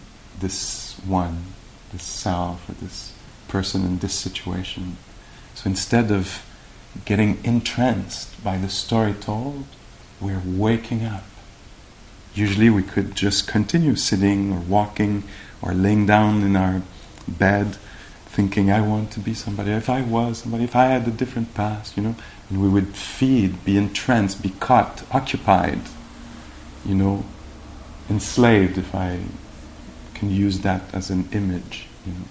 this 0.40 0.96
one, 1.06 1.44
this 1.92 2.02
self, 2.02 2.68
or 2.68 2.72
this 2.72 3.12
person 3.46 3.84
in 3.84 3.98
this 3.98 4.14
situation. 4.14 4.96
So 5.54 5.70
instead 5.70 6.10
of 6.10 6.44
getting 7.04 7.38
entranced 7.44 8.42
by 8.42 8.58
the 8.58 8.68
story 8.68 9.14
told, 9.14 9.64
we're 10.20 10.42
waking 10.44 11.04
up. 11.04 11.22
Usually 12.34 12.70
we 12.70 12.82
could 12.82 13.14
just 13.14 13.46
continue 13.48 13.96
sitting 13.96 14.52
or 14.52 14.60
walking 14.60 15.24
or 15.62 15.74
laying 15.74 16.06
down 16.06 16.42
in 16.42 16.56
our 16.56 16.82
bed 17.26 17.76
thinking, 18.30 18.70
I 18.70 18.80
want 18.80 19.10
to 19.12 19.20
be 19.20 19.34
somebody. 19.34 19.72
If 19.72 19.90
I 19.90 20.02
was 20.02 20.38
somebody, 20.38 20.64
if 20.64 20.76
I 20.76 20.86
had 20.86 21.06
a 21.06 21.10
different 21.10 21.52
past, 21.54 21.96
you 21.96 22.02
know, 22.02 22.14
and 22.48 22.62
we 22.62 22.68
would 22.68 22.96
feed, 22.96 23.64
be 23.64 23.76
entranced, 23.76 24.42
be 24.42 24.50
caught, 24.60 25.02
occupied, 25.10 25.80
you 26.86 26.94
know, 26.94 27.24
enslaved, 28.08 28.78
if 28.78 28.94
I 28.94 29.20
can 30.14 30.30
use 30.30 30.60
that 30.60 30.82
as 30.94 31.10
an 31.10 31.28
image, 31.32 31.86
you 32.06 32.12
know. 32.12 32.28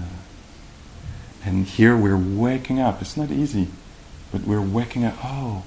Uh, 0.00 1.46
and 1.46 1.66
here 1.66 1.96
we're 1.96 2.16
waking 2.16 2.78
up. 2.78 3.00
It's 3.00 3.16
not 3.16 3.30
easy, 3.30 3.68
but 4.30 4.42
we're 4.42 4.60
waking 4.60 5.04
up. 5.04 5.16
Oh, 5.24 5.64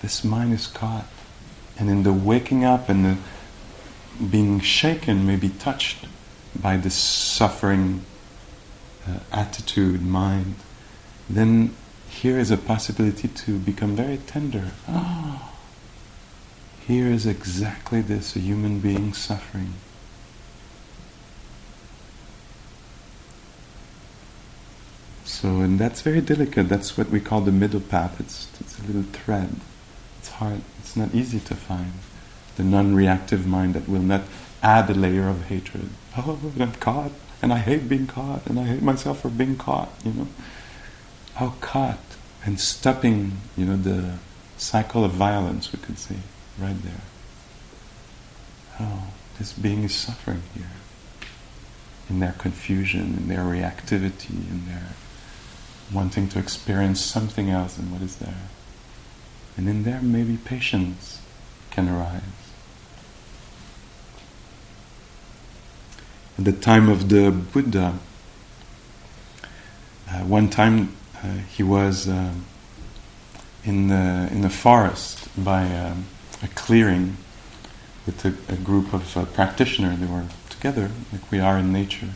this 0.00 0.22
mind 0.22 0.52
is 0.52 0.68
caught. 0.68 1.06
And 1.78 1.90
in 1.90 2.02
the 2.02 2.12
waking 2.12 2.64
up 2.64 2.88
and 2.88 3.04
the 3.04 3.16
being 4.24 4.60
shaken, 4.60 5.26
maybe 5.26 5.48
touched 5.48 6.06
by 6.60 6.76
this 6.76 6.94
suffering 6.94 8.04
uh, 9.08 9.18
attitude, 9.32 10.02
mind, 10.02 10.56
then 11.28 11.74
here 12.08 12.38
is 12.38 12.50
a 12.50 12.56
possibility 12.56 13.26
to 13.26 13.58
become 13.58 13.96
very 13.96 14.18
tender. 14.18 14.72
Ah, 14.86 15.52
here 16.86 17.06
is 17.06 17.26
exactly 17.26 18.00
this 18.00 18.36
a 18.36 18.38
human 18.38 18.78
being 18.80 19.12
suffering. 19.12 19.74
So, 25.24 25.60
and 25.60 25.78
that's 25.78 26.02
very 26.02 26.20
delicate. 26.20 26.68
That's 26.68 26.96
what 26.96 27.08
we 27.08 27.18
call 27.18 27.40
the 27.40 27.50
middle 27.50 27.80
path. 27.80 28.20
It's, 28.20 28.48
it's 28.60 28.78
a 28.78 28.82
little 28.82 29.02
thread. 29.02 29.56
It's 30.18 30.28
hard. 30.28 30.60
It's 30.92 30.98
not 30.98 31.14
easy 31.14 31.40
to 31.40 31.54
find. 31.54 31.94
The 32.56 32.62
non-reactive 32.62 33.46
mind 33.46 33.72
that 33.72 33.88
will 33.88 34.02
not 34.02 34.24
add 34.62 34.90
a 34.90 34.92
layer 34.92 35.26
of 35.26 35.46
hatred. 35.46 35.88
Oh, 36.18 36.38
I'm 36.60 36.72
caught, 36.72 37.12
and 37.40 37.50
I 37.50 37.60
hate 37.60 37.88
being 37.88 38.06
caught, 38.06 38.46
and 38.46 38.58
I 38.60 38.64
hate 38.64 38.82
myself 38.82 39.20
for 39.22 39.30
being 39.30 39.56
caught. 39.56 39.88
You 40.04 40.12
know, 40.12 40.28
how 41.36 41.54
caught 41.62 41.98
and 42.44 42.60
stopping. 42.60 43.38
You 43.56 43.64
know 43.64 43.76
the 43.78 44.18
cycle 44.58 45.02
of 45.02 45.12
violence. 45.12 45.72
We 45.72 45.78
could 45.78 45.98
say 45.98 46.16
right 46.60 46.76
there. 46.82 47.00
Oh, 48.78 49.04
this 49.38 49.54
being 49.54 49.84
is 49.84 49.94
suffering 49.94 50.42
here 50.54 50.72
in 52.10 52.20
their 52.20 52.32
confusion, 52.32 53.16
in 53.16 53.28
their 53.28 53.44
reactivity, 53.44 54.28
in 54.50 54.66
their 54.66 54.88
wanting 55.90 56.28
to 56.28 56.38
experience 56.38 57.00
something 57.00 57.48
else 57.48 57.76
than 57.76 57.90
what 57.90 58.02
is 58.02 58.16
there. 58.16 58.50
And 59.56 59.68
in 59.68 59.84
there, 59.84 60.00
maybe 60.00 60.36
patience 60.36 61.20
can 61.70 61.88
arise. 61.88 62.22
At 66.38 66.44
the 66.44 66.52
time 66.52 66.88
of 66.88 67.08
the 67.08 67.30
Buddha, 67.30 67.98
uh, 70.08 70.18
one 70.20 70.48
time 70.48 70.96
uh, 71.22 71.28
he 71.54 71.62
was 71.62 72.08
uh, 72.08 72.32
in 73.64 73.88
the 73.88 74.28
in 74.32 74.40
the 74.40 74.50
forest 74.50 75.28
by 75.42 75.64
um, 75.76 76.06
a 76.42 76.48
clearing 76.48 77.16
with 78.06 78.24
a, 78.24 78.52
a 78.52 78.56
group 78.56 78.92
of 78.92 79.16
uh, 79.16 79.24
practitioners. 79.26 79.98
They 79.98 80.06
were 80.06 80.24
together, 80.48 80.90
like 81.12 81.30
we 81.30 81.38
are 81.38 81.58
in 81.58 81.72
nature. 81.72 82.08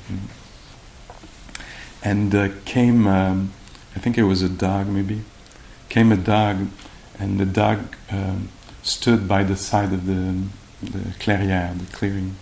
And 2.02 2.34
uh, 2.34 2.48
came 2.64 3.06
um, 3.06 3.52
I 3.96 3.98
think 3.98 4.18
it 4.18 4.24
was 4.24 4.42
a 4.42 4.48
dog 4.48 4.88
maybe, 4.88 5.22
came 5.88 6.12
a 6.12 6.18
dog, 6.18 6.68
and 7.18 7.38
the 7.38 7.46
dog 7.46 7.96
um, 8.10 8.48
stood 8.82 9.26
by 9.26 9.42
the 9.42 9.56
side 9.56 9.92
of 9.92 10.06
the, 10.06 10.42
the 10.82 11.10
clairière, 11.18 11.78
the 11.78 11.96
clearing, 11.96 12.36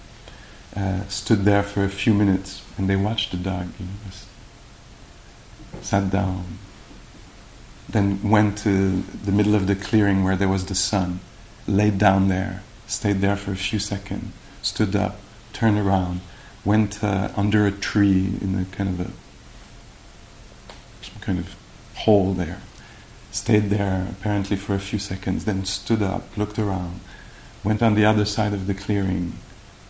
uh, 0.77 1.07
stood 1.09 1.45
there 1.45 1.63
for 1.63 1.85
a 1.85 1.89
few 1.89 2.13
minutes, 2.13 2.65
and 2.77 2.89
they 2.89 2.97
watched 2.97 3.31
the 3.31 3.37
dog, 3.37 3.69
you 3.79 3.87
know, 3.87 3.93
sat 5.83 6.11
down, 6.11 6.59
then 7.89 8.29
went 8.29 8.59
to 8.59 9.03
the 9.03 9.33
middle 9.33 9.55
of 9.55 9.67
the 9.67 9.77
clearing 9.77 10.25
where 10.25 10.37
there 10.37 10.49
was 10.49 10.67
the 10.67 10.75
sun, 10.75 11.21
laid 11.67 11.99
down 11.99 12.29
there, 12.29 12.63
stayed 12.87 13.21
there 13.21 13.37
for 13.37 13.53
a 13.53 13.57
few 13.57 13.79
seconds, 13.79 14.33
stood 14.63 14.97
up, 14.97 15.19
turned 15.53 15.79
around, 15.79 16.21
went 16.65 17.03
uh, 17.05 17.31
under 17.37 17.67
a 17.67 17.71
tree 17.71 18.33
in 18.41 18.59
a 18.59 18.77
kind 18.77 18.89
of 18.89 19.01
a 19.09 19.11
some 21.05 21.21
kind 21.21 21.39
of 21.39 21.55
hole 21.95 22.33
there. 22.33 22.61
Stayed 23.35 23.69
there 23.69 24.07
apparently 24.13 24.57
for 24.57 24.77
a 24.77 24.79
few 24.79 25.01
seconds, 25.01 25.45
then 25.45 25.65
stood 25.65 26.03
up, 26.03 26.37
looked 26.37 26.57
around, 26.57 27.01
went 27.65 27.83
on 27.83 27.97
the 27.97 28.05
other 28.05 28.25
side 28.25 28.53
of 28.53 28.69
the 28.69 28.75
clearing 28.75 29.33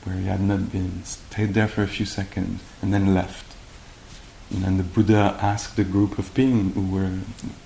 where 0.05 0.17
he 0.17 0.25
had 0.25 0.41
not 0.41 0.73
been, 0.73 1.05
stayed 1.05 1.53
there 1.53 1.69
for 1.69 1.83
a 1.83 1.87
few 1.87 2.07
seconds, 2.07 2.63
and 2.81 2.95
then 2.95 3.13
left. 3.13 3.45
And 4.51 4.65
then 4.65 4.79
the 4.79 4.83
Buddha 4.83 5.37
asked 5.43 5.77
the 5.77 5.85
group 5.85 6.19
of 6.19 6.33
being 6.33 6.71
who 6.71 6.87
were 6.87 7.19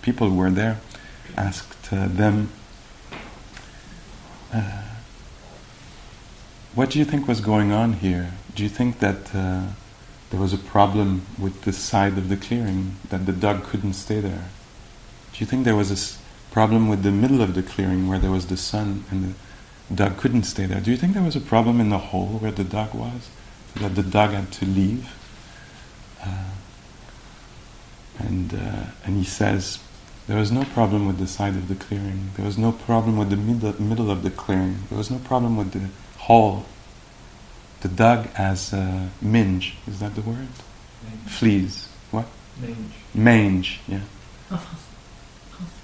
people 0.02 0.28
who 0.28 0.35
were 0.35 0.50
there, 0.50 0.80
asked 1.37 1.92
uh, 1.92 2.08
them, 2.08 2.50
uh, 4.52 4.82
"What 6.75 6.90
do 6.90 6.99
you 6.99 7.04
think 7.04 7.28
was 7.28 7.41
going 7.41 7.71
on 7.71 7.93
here? 7.93 8.32
Do 8.56 8.64
you 8.64 8.69
think 8.69 8.99
that?" 8.99 9.32
Uh, 9.32 9.67
there 10.30 10.41
was 10.41 10.52
a 10.52 10.58
problem 10.58 11.23
with 11.38 11.62
the 11.62 11.73
side 11.73 12.19
of 12.19 12.28
the 12.28 12.36
clearing 12.36 12.97
that 13.08 13.25
the 13.26 13.32
dog 13.32 13.62
couldn't 13.62 13.95
stay 13.95 14.21
there. 14.21 14.50
Do 15.38 15.44
you 15.44 15.48
think 15.48 15.64
there 15.64 15.76
was 15.76 15.92
a 15.92 16.18
problem 16.52 16.88
with 16.88 17.04
the 17.04 17.12
middle 17.12 17.40
of 17.42 17.54
the 17.54 17.62
clearing 17.62 18.08
where 18.08 18.18
there 18.18 18.32
was 18.32 18.46
the 18.46 18.56
sun 18.56 19.04
and 19.08 19.36
the 19.88 19.94
dog 19.94 20.16
couldn't 20.16 20.42
stay 20.42 20.66
there? 20.66 20.80
Do 20.80 20.90
you 20.90 20.96
think 20.96 21.14
there 21.14 21.22
was 21.22 21.36
a 21.36 21.40
problem 21.40 21.80
in 21.80 21.90
the 21.90 21.98
hole 21.98 22.26
where 22.40 22.50
the 22.50 22.64
dog 22.64 22.92
was 22.92 23.30
that 23.76 23.94
the 23.94 24.02
dog 24.02 24.30
had 24.30 24.50
to 24.54 24.66
leave? 24.66 25.14
Uh, 26.20 26.50
and 28.18 28.52
uh, 28.52 28.86
and 29.04 29.16
he 29.16 29.22
says 29.22 29.78
there 30.26 30.36
was 30.36 30.50
no 30.50 30.64
problem 30.64 31.06
with 31.06 31.18
the 31.18 31.28
side 31.28 31.54
of 31.54 31.68
the 31.68 31.76
clearing. 31.76 32.32
There 32.34 32.44
was 32.44 32.58
no 32.58 32.72
problem 32.72 33.16
with 33.16 33.30
the 33.30 33.36
middle 33.36 33.80
middle 33.80 34.10
of 34.10 34.24
the 34.24 34.32
clearing. 34.32 34.78
There 34.88 34.98
was 34.98 35.08
no 35.08 35.18
problem 35.18 35.56
with 35.56 35.70
the 35.70 35.88
hole 36.18 36.66
the 37.82 37.88
dog 37.88 38.26
has 38.30 38.74
uh, 38.74 39.06
minge. 39.22 39.76
Is 39.86 40.00
that 40.00 40.16
the 40.16 40.22
word? 40.22 40.48
Mange. 41.04 41.30
Fleas. 41.30 41.88
What? 42.10 42.26
Mange. 42.60 42.94
Mange. 43.14 43.80
Yeah. 43.86 44.00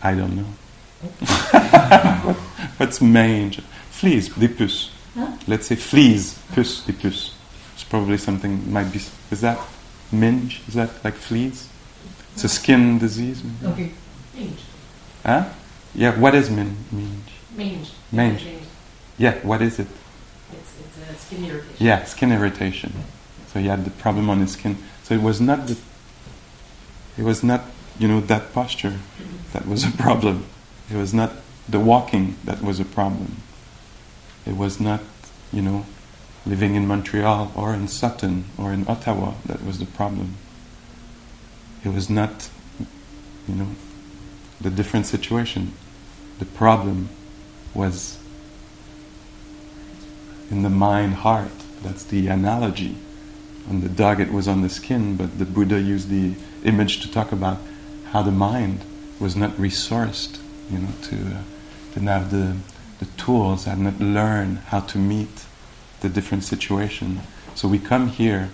I 0.03 0.15
don't 0.15 0.37
know. 0.37 0.47
What's 2.79 3.01
mange? 3.01 3.61
Fleas. 3.91 4.29
Des 4.29 4.49
puces. 4.49 4.91
Huh? 5.15 5.37
Let's 5.47 5.67
say 5.67 5.77
fleas. 5.77 6.39
Puce. 6.55 6.85
Des 6.87 6.93
puces. 6.93 7.33
It's 7.75 7.85
probably 7.85 8.19
something. 8.19 8.73
Might 8.73 8.93
be. 8.93 9.01
Is 9.31 9.41
that 9.41 9.59
minge? 10.13 10.63
Is 10.69 10.75
that 10.75 10.91
like 11.05 11.15
fleas? 11.15 11.69
It's 12.35 12.45
a 12.45 12.49
skin 12.49 12.99
disease. 12.99 13.43
maybe? 13.45 13.73
Okay. 13.73 13.91
Mange. 14.35 14.61
Huh? 15.25 15.45
Yeah. 15.95 16.19
What 16.19 16.35
is 16.35 16.51
min- 16.51 16.77
minge? 16.91 17.33
Mange. 17.57 17.91
Mange. 18.13 18.59
Yeah. 19.19 19.39
What 19.47 19.63
is 19.63 19.79
it? 19.79 19.87
It's, 20.53 20.73
it's 20.81 21.11
a 21.11 21.15
skin 21.27 21.45
irritation. 21.45 21.77
Yeah, 21.87 22.05
skin 22.05 22.33
irritation. 22.33 22.93
So 23.53 23.61
he 23.61 23.67
had 23.67 23.85
the 23.85 23.91
problem 23.91 24.29
on 24.31 24.41
his 24.41 24.53
skin. 24.53 24.77
So 25.05 25.15
it 25.15 25.23
was 25.23 25.41
not 25.41 25.67
the, 25.69 25.77
it 27.17 27.23
was 27.23 27.45
not 27.45 27.63
you 27.99 28.09
know 28.09 28.21
that 28.21 28.53
posture 28.53 28.99
that 29.53 29.67
was 29.67 29.85
a 29.85 29.91
problem. 29.91 30.47
It 30.91 30.97
was 30.97 31.15
not 31.15 31.33
the 31.69 31.81
walking 31.81 32.37
that 32.45 32.63
was 32.63 32.81
a 32.81 32.85
problem. 32.85 33.37
It 34.47 34.57
was 34.57 34.81
not 34.81 35.01
you 35.53 35.63
know 35.63 35.87
living 36.47 36.75
in 36.75 36.87
Montreal 36.87 37.53
or 37.55 37.73
in 37.73 37.89
Sutton 37.89 38.45
or 38.59 38.73
in 38.73 38.87
Ottawa 38.89 39.35
that 39.47 39.65
was 39.65 39.79
the 39.79 39.87
problem. 39.87 40.37
It 41.85 41.93
was 41.93 42.11
not 42.11 42.49
you 43.49 43.55
know 43.55 43.69
the 44.61 44.71
different 44.71 45.07
situation. 45.07 45.73
The 46.39 46.47
problem 46.47 47.11
was 47.75 48.19
in 50.51 50.63
the 50.63 50.71
mind 50.71 51.15
heart. 51.15 51.53
That's 51.83 52.05
the 52.05 52.29
analogy. 52.29 52.97
On 53.69 53.81
the 53.81 53.89
dog, 53.89 54.21
it 54.21 54.33
was 54.33 54.47
on 54.47 54.63
the 54.63 54.69
skin, 54.69 55.17
but 55.17 55.39
the 55.39 55.45
Buddha 55.45 55.81
used 55.81 56.09
the 56.09 56.35
image 56.65 57.01
to 57.01 57.11
talk 57.11 57.33
about 57.33 57.59
how 58.15 58.23
the 58.23 58.33
mind 58.33 58.81
was 59.21 59.37
not 59.37 59.51
resourced, 59.59 60.39
you 60.71 60.79
know, 60.79 60.89
to 61.03 61.17
uh, 61.17 61.43
didn't 61.93 62.09
have 62.09 62.31
the 62.31 62.57
the 63.01 63.07
tools, 63.17 63.67
had 63.67 63.79
not 63.79 64.01
learned 64.01 64.59
how 64.71 64.81
to 64.81 64.99
meet 64.99 65.45
the 66.01 66.09
different 66.09 66.45
situation. 66.45 67.21
So 67.55 67.69
we 67.69 67.79
come 67.79 68.09
here, 68.09 68.49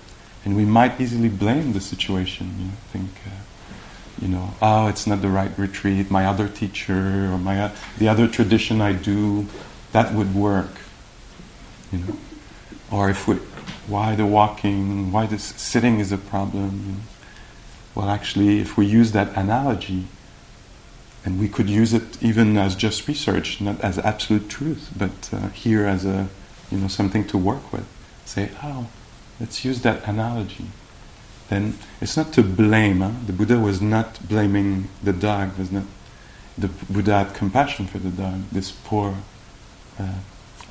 and 0.44 0.56
we 0.56 0.64
might 0.64 1.00
easily 1.00 1.28
blame 1.28 1.72
the 1.72 1.80
situation. 1.80 2.54
You 2.58 2.64
know, 2.64 2.72
think. 2.92 3.10
Uh, 3.24 3.30
you 4.20 4.28
know, 4.28 4.52
oh, 4.60 4.88
it's 4.88 5.06
not 5.06 5.22
the 5.22 5.30
right 5.30 5.56
retreat. 5.56 6.10
My 6.10 6.26
other 6.26 6.46
teacher 6.48 7.30
or 7.32 7.38
my 7.38 7.62
uh, 7.62 7.70
the 7.96 8.08
other 8.08 8.26
tradition 8.26 8.80
I 8.80 8.92
do, 8.92 9.46
that 9.92 10.12
would 10.12 10.34
work 10.34 10.80
you 11.92 11.98
know, 11.98 12.16
or 12.90 13.10
if 13.10 13.26
we, 13.26 13.36
why 13.86 14.14
the 14.14 14.26
walking, 14.26 15.12
why 15.12 15.26
the 15.26 15.36
s- 15.36 15.60
sitting 15.60 15.98
is 15.98 16.12
a 16.12 16.18
problem. 16.18 16.84
You 16.86 16.92
know? 16.92 16.98
Well, 17.94 18.08
actually, 18.08 18.60
if 18.60 18.76
we 18.76 18.86
use 18.86 19.12
that 19.12 19.36
analogy, 19.36 20.04
and 21.24 21.38
we 21.38 21.48
could 21.48 21.68
use 21.68 21.92
it 21.92 22.22
even 22.22 22.56
as 22.56 22.74
just 22.74 23.06
research, 23.06 23.60
not 23.60 23.80
as 23.80 23.98
absolute 23.98 24.48
truth, 24.48 24.90
but 24.96 25.30
uh, 25.32 25.48
here 25.48 25.86
as 25.86 26.04
a, 26.04 26.28
you 26.70 26.78
know, 26.78 26.88
something 26.88 27.26
to 27.26 27.36
work 27.36 27.72
with. 27.72 27.86
Say, 28.24 28.50
oh, 28.62 28.86
let's 29.38 29.64
use 29.64 29.82
that 29.82 30.06
analogy. 30.08 30.66
Then 31.48 31.78
it's 32.00 32.16
not 32.16 32.32
to 32.34 32.42
blame. 32.42 33.00
Huh? 33.00 33.10
The 33.26 33.32
Buddha 33.32 33.58
was 33.58 33.82
not 33.82 34.26
blaming 34.28 34.88
the 35.02 35.12
dog. 35.12 35.58
Was 35.58 35.72
not. 35.72 35.84
The 36.56 36.68
Buddha 36.68 37.24
had 37.24 37.34
compassion 37.34 37.86
for 37.86 37.98
the 37.98 38.10
dog. 38.10 38.48
This 38.50 38.70
poor. 38.70 39.16
Uh, 39.98 40.14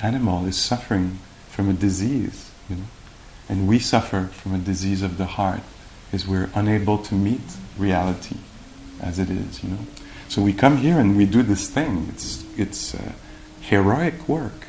animal 0.02 0.46
is 0.46 0.58
suffering 0.58 1.20
from 1.50 1.70
a 1.70 1.74
disease, 1.74 2.52
you 2.70 2.78
know, 2.78 2.84
and 3.48 3.68
we 3.68 3.80
suffer 3.80 4.26
from 4.28 4.54
a 4.54 4.58
disease 4.58 5.02
of 5.02 5.18
the 5.18 5.26
heart, 5.26 5.62
is 6.12 6.28
we're 6.28 6.50
unable 6.56 6.98
to 6.98 7.16
meet 7.16 7.42
reality 7.78 8.38
as 9.02 9.20
it 9.20 9.30
is, 9.30 9.64
you 9.64 9.70
know. 9.70 9.86
So 10.28 10.42
we 10.42 10.54
come 10.54 10.78
here 10.78 11.00
and 11.00 11.18
we 11.18 11.26
do 11.26 11.44
this 11.44 11.70
thing. 11.70 12.08
It's 12.10 12.44
it's 12.58 12.94
uh, 12.96 13.14
heroic 13.62 14.28
work, 14.28 14.68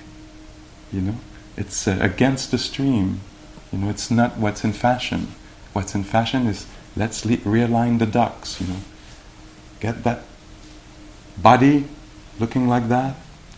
you 0.93 1.01
know. 1.01 1.17
It's 1.57 1.87
uh, 1.89 1.99
against 2.01 2.51
the 2.51 2.59
stream, 2.59 3.21
you 3.73 3.79
know. 3.79 3.91
It's 3.91 4.11
not 4.11 4.39
what's 4.39 4.65
in 4.65 4.73
fashion. 4.73 5.29
What's 5.73 5.95
in 5.95 6.05
fashion 6.05 6.47
is 6.47 6.67
let's 6.97 7.25
le- 7.25 7.39
realign 7.39 7.99
the 7.99 8.07
ducks, 8.07 8.61
you 8.61 8.67
know. 8.69 8.81
get 9.81 10.05
that 10.05 10.23
body 11.39 11.85
looking 12.39 12.69
like 12.69 12.89
that, 12.89 13.17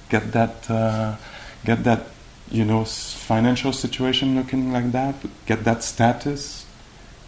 get 0.08 0.32
that, 0.32 0.70
uh, 0.70 1.16
get 1.64 1.84
that, 1.84 2.06
you 2.50 2.64
know, 2.64 2.84
financial 2.84 3.72
situation 3.72 4.36
looking 4.36 4.72
like 4.72 4.92
that, 4.92 5.14
get 5.46 5.64
that 5.64 5.82
status, 5.82 6.66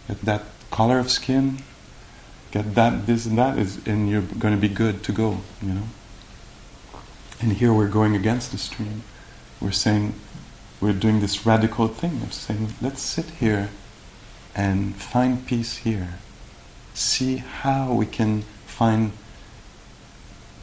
get 0.07 0.21
that 0.21 0.43
color 0.71 0.99
of 0.99 1.09
skin, 1.09 1.59
get 2.51 2.75
that, 2.75 3.05
this 3.05 3.25
and 3.25 3.37
that, 3.37 3.57
is, 3.57 3.85
and 3.87 4.09
you're 4.09 4.21
going 4.21 4.53
to 4.53 4.59
be 4.59 4.69
good 4.69 5.03
to 5.03 5.11
go, 5.11 5.37
you 5.61 5.73
know. 5.73 5.87
And 7.41 7.53
here 7.53 7.73
we're 7.73 7.89
going 7.89 8.15
against 8.15 8.51
the 8.51 8.57
stream. 8.57 9.03
We're 9.59 9.71
saying, 9.71 10.13
we're 10.79 10.93
doing 10.93 11.19
this 11.19 11.45
radical 11.45 11.87
thing 11.87 12.21
of 12.23 12.33
saying, 12.33 12.73
let's 12.81 13.01
sit 13.01 13.25
here 13.25 13.69
and 14.55 14.95
find 14.95 15.45
peace 15.45 15.77
here. 15.77 16.19
See 16.93 17.37
how 17.37 17.93
we 17.93 18.05
can 18.05 18.43
find 18.65 19.11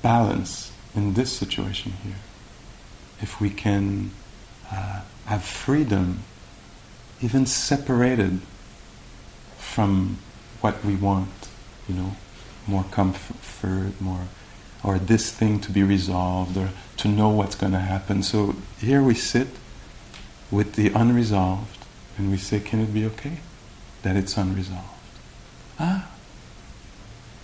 balance 0.01 0.73
in 0.95 1.15
this 1.15 1.33
situation 1.33 1.93
here. 2.05 2.17
If 3.21 3.41
we 3.41 3.51
can 3.51 4.11
uh, 4.71 5.03
have 5.27 5.45
freedom, 5.45 6.21
even 7.21 7.47
separated 7.47 8.41
from 9.73 10.19
what 10.61 10.85
we 10.85 10.95
want, 10.95 11.49
you 11.89 11.95
know, 11.95 12.15
more 12.67 12.85
comfort, 12.91 13.99
more, 14.03 14.27
or 14.85 14.99
this 14.99 15.33
thing 15.33 15.59
to 15.61 15.71
be 15.73 15.83
resolved, 15.83 16.59
or 16.59 16.69
to 16.99 17.09
know 17.09 17.31
what's 17.31 17.55
going 17.55 17.73
to 17.73 17.79
happen. 17.79 18.23
So 18.23 18.55
here 18.79 19.03
we 19.03 19.15
sit 19.15 19.49
with 20.51 20.75
the 20.75 20.91
unresolved, 20.91 21.87
and 22.19 22.31
we 22.31 22.37
say, 22.37 22.61
can 22.61 22.81
it 22.81 22.93
be 22.93 23.07
okay 23.07 23.39
that 24.03 24.15
it's 24.15 24.37
unresolved? 24.37 24.85
Ah, 25.81 26.07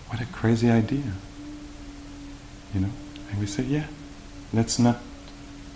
what 0.08 0.20
a 0.20 0.26
crazy 0.26 0.70
idea. 0.70 1.12
You 2.74 2.80
know? 2.80 2.90
And 3.30 3.40
we 3.40 3.46
say, 3.46 3.62
yeah, 3.62 3.86
let's 4.52 4.78
not 4.78 5.00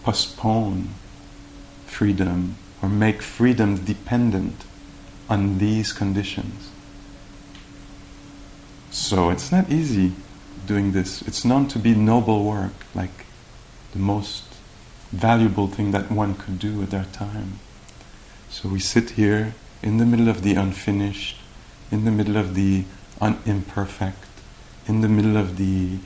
postpone 0.05 0.91
freedom 1.87 2.57
or 2.83 2.91
make 2.91 3.23
freedom 3.23 3.83
dependent 3.85 4.65
on 5.33 5.57
these 5.57 5.95
conditions. 5.95 6.71
So 8.90 9.31
it's 9.31 9.51
not 9.51 9.71
easy 9.71 10.12
doing 10.66 10.92
this. 10.92 11.23
It's 11.23 11.42
known 11.42 11.68
to 11.68 11.79
be 11.79 11.95
noble 11.95 12.45
work, 12.45 12.75
like 12.95 13.25
the 13.92 13.99
most 13.99 14.45
valuable 15.11 15.68
thing 15.68 15.90
that 15.92 16.11
one 16.11 16.35
could 16.35 16.59
do 16.59 16.83
at 16.83 16.90
their 16.90 17.07
time. 17.12 17.61
So 18.51 18.68
we 18.68 18.79
sit 18.79 19.11
here 19.21 19.55
in 19.83 19.97
the 19.97 20.05
middle 20.05 20.29
of 20.29 20.42
the 20.42 20.55
unfinished, 20.55 21.38
in 21.90 22.05
the 22.05 22.11
middle 22.11 22.37
of 22.37 22.55
the 22.55 22.85
un- 23.18 23.40
imperfect, 23.47 24.29
in 24.87 25.01
the 25.01 25.09
middle 25.09 25.38
of 25.38 25.57
the 25.57 25.99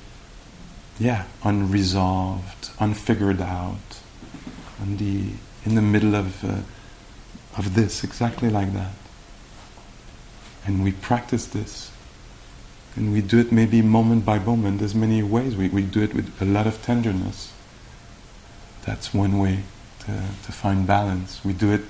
yeah 1.00 1.24
unresolved, 1.42 2.70
unfigured 2.78 3.40
out, 3.40 3.88
and 4.80 5.00
the 5.00 5.32
in 5.64 5.74
the 5.74 5.82
middle 5.82 6.14
of 6.14 6.44
uh, 6.44 6.60
of 7.58 7.74
this 7.74 8.04
exactly 8.04 8.50
like 8.50 8.72
that. 8.72 8.94
And 10.66 10.82
we 10.82 10.92
practice 10.92 11.46
this, 11.46 11.92
and 12.96 13.12
we 13.12 13.22
do 13.22 13.38
it 13.38 13.52
maybe 13.52 13.82
moment 13.82 14.24
by 14.24 14.40
moment. 14.40 14.80
There's 14.80 14.94
many 14.96 15.22
ways 15.22 15.54
we, 15.54 15.68
we 15.68 15.82
do 15.82 16.02
it 16.02 16.12
with 16.12 16.42
a 16.42 16.44
lot 16.44 16.66
of 16.66 16.82
tenderness. 16.82 17.52
That's 18.84 19.14
one 19.14 19.38
way 19.38 19.60
to, 20.00 20.06
to 20.44 20.52
find 20.52 20.86
balance. 20.86 21.44
We 21.44 21.52
do 21.52 21.72
it 21.72 21.82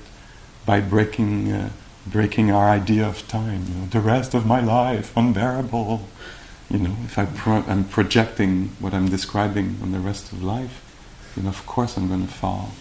by 0.66 0.80
breaking 0.80 1.52
uh, 1.52 1.70
breaking 2.06 2.50
our 2.50 2.68
idea 2.68 3.06
of 3.06 3.26
time. 3.28 3.64
You 3.68 3.74
know, 3.74 3.86
the 3.86 4.00
rest 4.00 4.34
of 4.34 4.46
my 4.46 4.60
life 4.60 5.16
unbearable. 5.16 6.06
You 6.70 6.78
know, 6.78 6.96
if 7.04 7.18
I 7.18 7.26
pro- 7.26 7.64
I'm 7.66 7.84
projecting 7.84 8.70
what 8.80 8.92
I'm 8.92 9.08
describing 9.08 9.78
on 9.82 9.92
the 9.92 10.00
rest 10.00 10.32
of 10.32 10.42
life, 10.42 10.82
then 11.34 11.46
of 11.46 11.64
course 11.66 11.96
I'm 11.96 12.08
going 12.08 12.26
to 12.26 12.32
fall. 12.32 12.72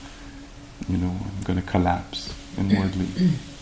You 0.90 0.98
know, 0.98 1.16
I'm 1.24 1.44
going 1.44 1.62
to 1.62 1.66
collapse 1.66 2.34
inwardly. 2.58 3.08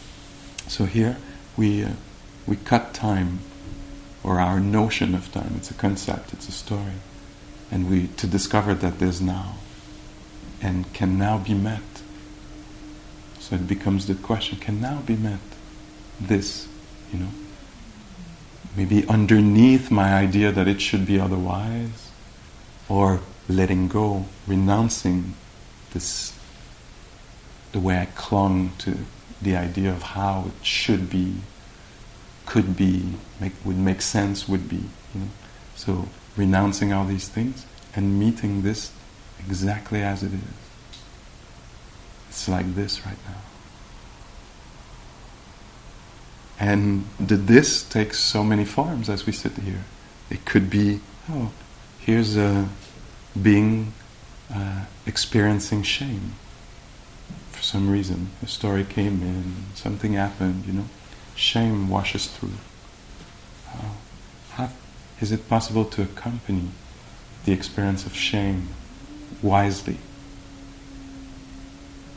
so 0.68 0.86
here 0.86 1.18
we 1.58 1.84
uh, 1.84 1.90
we 2.46 2.56
cut 2.58 2.94
time, 2.94 3.40
or 4.24 4.40
our 4.40 4.60
notion 4.60 5.16
of 5.16 5.32
time. 5.32 5.54
It's 5.58 5.72
a 5.72 5.74
concept. 5.74 6.34
It's 6.34 6.48
a 6.48 6.52
story, 6.52 7.00
and 7.72 7.90
we 7.90 8.08
to 8.08 8.28
discover 8.28 8.74
that 8.76 9.00
there's 9.00 9.22
now, 9.22 9.56
and 10.62 10.92
can 10.94 11.18
now 11.18 11.38
be 11.38 11.54
met. 11.54 11.82
So 13.40 13.56
it 13.56 13.68
becomes 13.68 14.08
the 14.08 14.16
question: 14.16 14.60
Can 14.60 14.80
now 14.82 15.02
be 15.02 15.16
met? 15.16 15.40
This, 16.20 16.68
you 17.12 17.20
know 17.20 17.30
maybe 18.76 19.08
underneath 19.08 19.92
my 19.92 20.14
idea 20.14 20.52
that 20.52 20.68
it 20.68 20.82
should 20.82 21.06
be 21.06 21.20
otherwise, 21.20 22.12
or 22.90 23.22
letting 23.48 23.88
go, 23.88 24.26
renouncing 24.48 25.34
this, 25.94 26.38
the 27.72 27.80
way 27.80 28.00
I 28.00 28.06
clung 28.06 28.72
to 28.80 28.98
the 29.42 29.56
idea 29.56 29.92
of 29.92 30.02
how 30.02 30.46
it 30.48 30.66
should 30.66 31.10
be, 31.10 31.36
could 32.46 32.76
be, 32.76 33.14
make, 33.40 33.54
would 33.64 33.78
make 33.78 34.02
sense, 34.02 34.48
would 34.48 34.70
be. 34.70 34.84
You 35.14 35.22
know? 35.22 35.28
So 35.76 36.08
renouncing 36.36 36.94
all 36.94 37.06
these 37.06 37.28
things 37.28 37.66
and 37.96 38.20
meeting 38.20 38.64
this 38.64 38.92
exactly 39.40 40.02
as 40.02 40.24
it 40.24 40.34
is. 40.34 40.42
It's 42.30 42.48
like 42.48 42.76
this 42.76 43.06
right 43.06 43.18
now. 43.28 43.38
And 46.60 47.06
the 47.20 47.36
this 47.36 47.84
takes 47.84 48.20
so 48.20 48.44
many 48.44 48.66
forms 48.66 49.10
as 49.10 49.26
we 49.26 49.34
sit 49.34 49.54
here. 49.58 49.84
It 50.30 50.46
could 50.46 50.70
be, 50.70 51.02
oh, 51.30 51.52
here's 52.00 52.38
a 52.38 52.70
being 53.40 53.94
uh, 54.54 54.86
experiencing 55.06 55.84
shame 55.84 56.34
for 57.52 57.64
some 57.64 57.90
reason. 57.90 58.30
A 58.42 58.48
story 58.48 58.84
came 58.84 59.22
in, 59.22 59.66
something 59.76 60.14
happened, 60.14 60.66
you 60.66 60.74
know. 60.74 60.86
Shame 61.36 61.90
washes 61.90 62.28
through. 62.28 62.58
Uh, 63.68 63.94
how, 64.52 64.70
is 65.20 65.32
it 65.32 65.50
possible 65.50 65.86
to 65.86 66.04
accompany 66.04 66.70
the 67.46 67.52
experience 67.52 68.06
of 68.06 68.16
shame 68.16 68.70
wisely? 69.42 69.98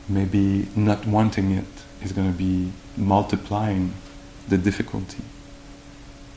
Maybe 0.09 0.67
not 0.75 1.05
wanting 1.05 1.51
it 1.51 1.65
is 2.01 2.11
going 2.11 2.31
to 2.31 2.37
be 2.37 2.71
multiplying 2.95 3.93
the 4.47 4.57
difficulty. 4.57 5.23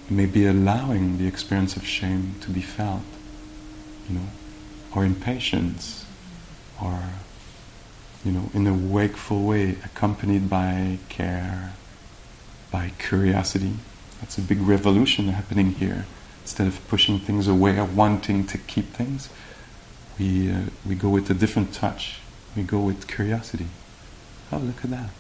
Maybe 0.09 0.47
allowing 0.47 1.19
the 1.19 1.27
experience 1.27 1.77
of 1.77 1.87
shame 1.87 2.35
to 2.41 2.51
be 2.51 2.63
felt, 2.63 3.03
you 4.09 4.17
know, 4.17 4.27
or 4.95 5.05
impatience, 5.05 6.05
or, 6.83 7.01
you 8.25 8.33
know, 8.33 8.51
in 8.53 8.67
a 8.67 8.75
wakeful 8.75 9.45
way, 9.45 9.77
accompanied 9.85 10.51
by 10.51 10.99
care, 11.09 11.75
by 12.71 12.93
curiosity. 12.99 13.75
That's 14.21 14.39
a 14.39 14.43
big 14.43 14.61
revolution 14.61 15.29
happening 15.29 15.73
here. 15.73 16.07
Instead 16.43 16.67
of 16.67 16.87
pushing 16.89 17.19
things 17.19 17.49
away 17.49 17.79
or 17.79 17.85
wanting 17.85 18.47
to 18.47 18.59
keep 18.59 18.93
things, 18.93 19.29
we, 20.19 20.51
uh, 20.51 20.61
we 20.87 20.95
go 20.95 21.09
with 21.09 21.31
a 21.31 21.35
different 21.35 21.73
touch. 21.73 22.21
We 22.57 22.63
go 22.63 22.81
with 22.81 23.07
curiosity. 23.07 23.67
Oh, 24.53 24.59
look 24.59 24.85
at 24.85 24.91
that. 24.91 25.11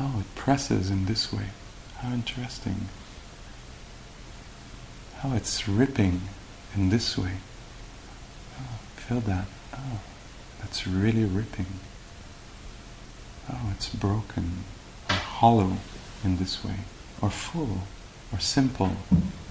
Oh, 0.00 0.20
it 0.20 0.34
presses 0.34 0.90
in 0.90 1.06
this 1.06 1.32
way. 1.32 1.48
How 1.98 2.12
interesting. 2.12 2.88
How 5.18 5.34
it's 5.34 5.68
ripping 5.68 6.22
in 6.74 6.90
this 6.90 7.18
way. 7.18 7.38
Oh, 8.60 8.78
feel 8.96 9.20
that. 9.20 9.46
Oh, 9.74 10.00
that's 10.60 10.86
really 10.86 11.24
ripping. 11.24 11.66
Oh, 13.50 13.72
it's 13.74 13.88
broken 13.88 14.64
hollow 15.38 15.72
in 16.24 16.36
this 16.38 16.64
way, 16.64 16.76
or 17.22 17.30
full 17.30 17.82
or 18.32 18.38
simple 18.40 18.92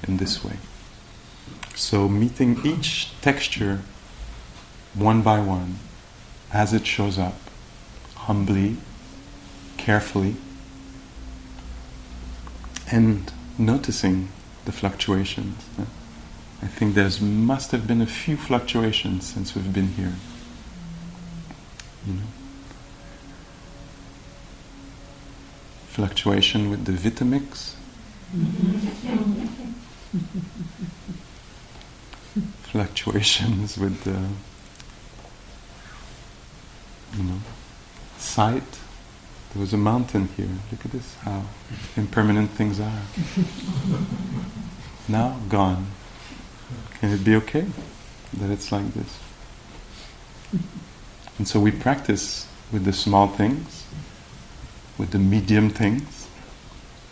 in 0.08 0.18
this 0.18 0.44
way. 0.44 0.58
So, 1.76 2.08
meeting 2.08 2.60
each 2.66 3.20
texture 3.22 3.82
one 4.94 5.22
by 5.22 5.40
one 5.40 5.80
as 6.52 6.74
it 6.74 6.86
shows 6.86 7.18
up, 7.18 7.38
humbly 8.16 8.78
carefully 9.78 10.36
and 12.92 13.32
noticing 13.58 14.30
the 14.66 14.72
fluctuations. 14.72 15.66
I 16.62 16.68
think 16.68 16.96
there's 16.96 17.22
must 17.22 17.72
have 17.72 17.86
been 17.88 18.02
a 18.02 18.08
few 18.08 18.38
fluctuations 18.38 19.26
since 19.26 19.56
we've 19.56 19.74
been 19.74 19.90
here. 19.90 20.14
You 22.06 22.14
know, 22.14 22.22
fluctuation 25.98 26.70
with 26.70 26.86
the 26.86 26.92
Vitamix. 26.92 27.74
Fluctuations 32.72 33.78
with 33.80 34.04
the, 34.04 34.20
you 37.18 37.24
know, 37.24 37.40
sight 38.20 38.80
there 39.58 39.62
was 39.62 39.74
a 39.74 39.78
mountain 39.78 40.28
here. 40.38 40.50
Look 40.72 40.86
at 40.86 40.92
this, 40.92 41.16
how 41.16 41.42
impermanent 41.96 42.52
things 42.52 42.80
are. 42.80 43.02
now 45.08 45.40
gone. 45.50 45.88
Can 47.00 47.12
it 47.12 47.24
be 47.24 47.36
okay 47.38 47.66
that 48.34 48.52
it's 48.52 48.72
like 48.72 48.94
this? 48.94 49.20
And 51.40 51.48
so 51.48 51.60
we 51.60 51.72
practice 51.72 52.48
with 52.72 52.86
the 52.86 52.94
small 52.94 53.28
things, 53.28 53.87
with 54.98 55.12
the 55.12 55.20
medium 55.20 55.70
things, 55.70 56.28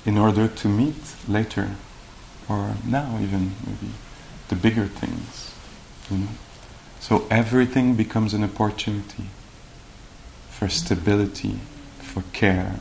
in 0.05 0.17
order 0.17 0.47
to 0.47 0.67
meet 0.67 0.95
later, 1.27 1.71
or 2.47 2.75
now 2.85 3.17
even 3.21 3.53
maybe, 3.65 3.93
the 4.49 4.55
bigger 4.55 4.85
things. 4.85 5.53
You 6.09 6.17
know? 6.19 6.27
So 6.99 7.27
everything 7.29 7.95
becomes 7.95 8.33
an 8.33 8.43
opportunity 8.43 9.25
for 10.49 10.69
stability, 10.69 11.59
for 11.99 12.23
care. 12.33 12.79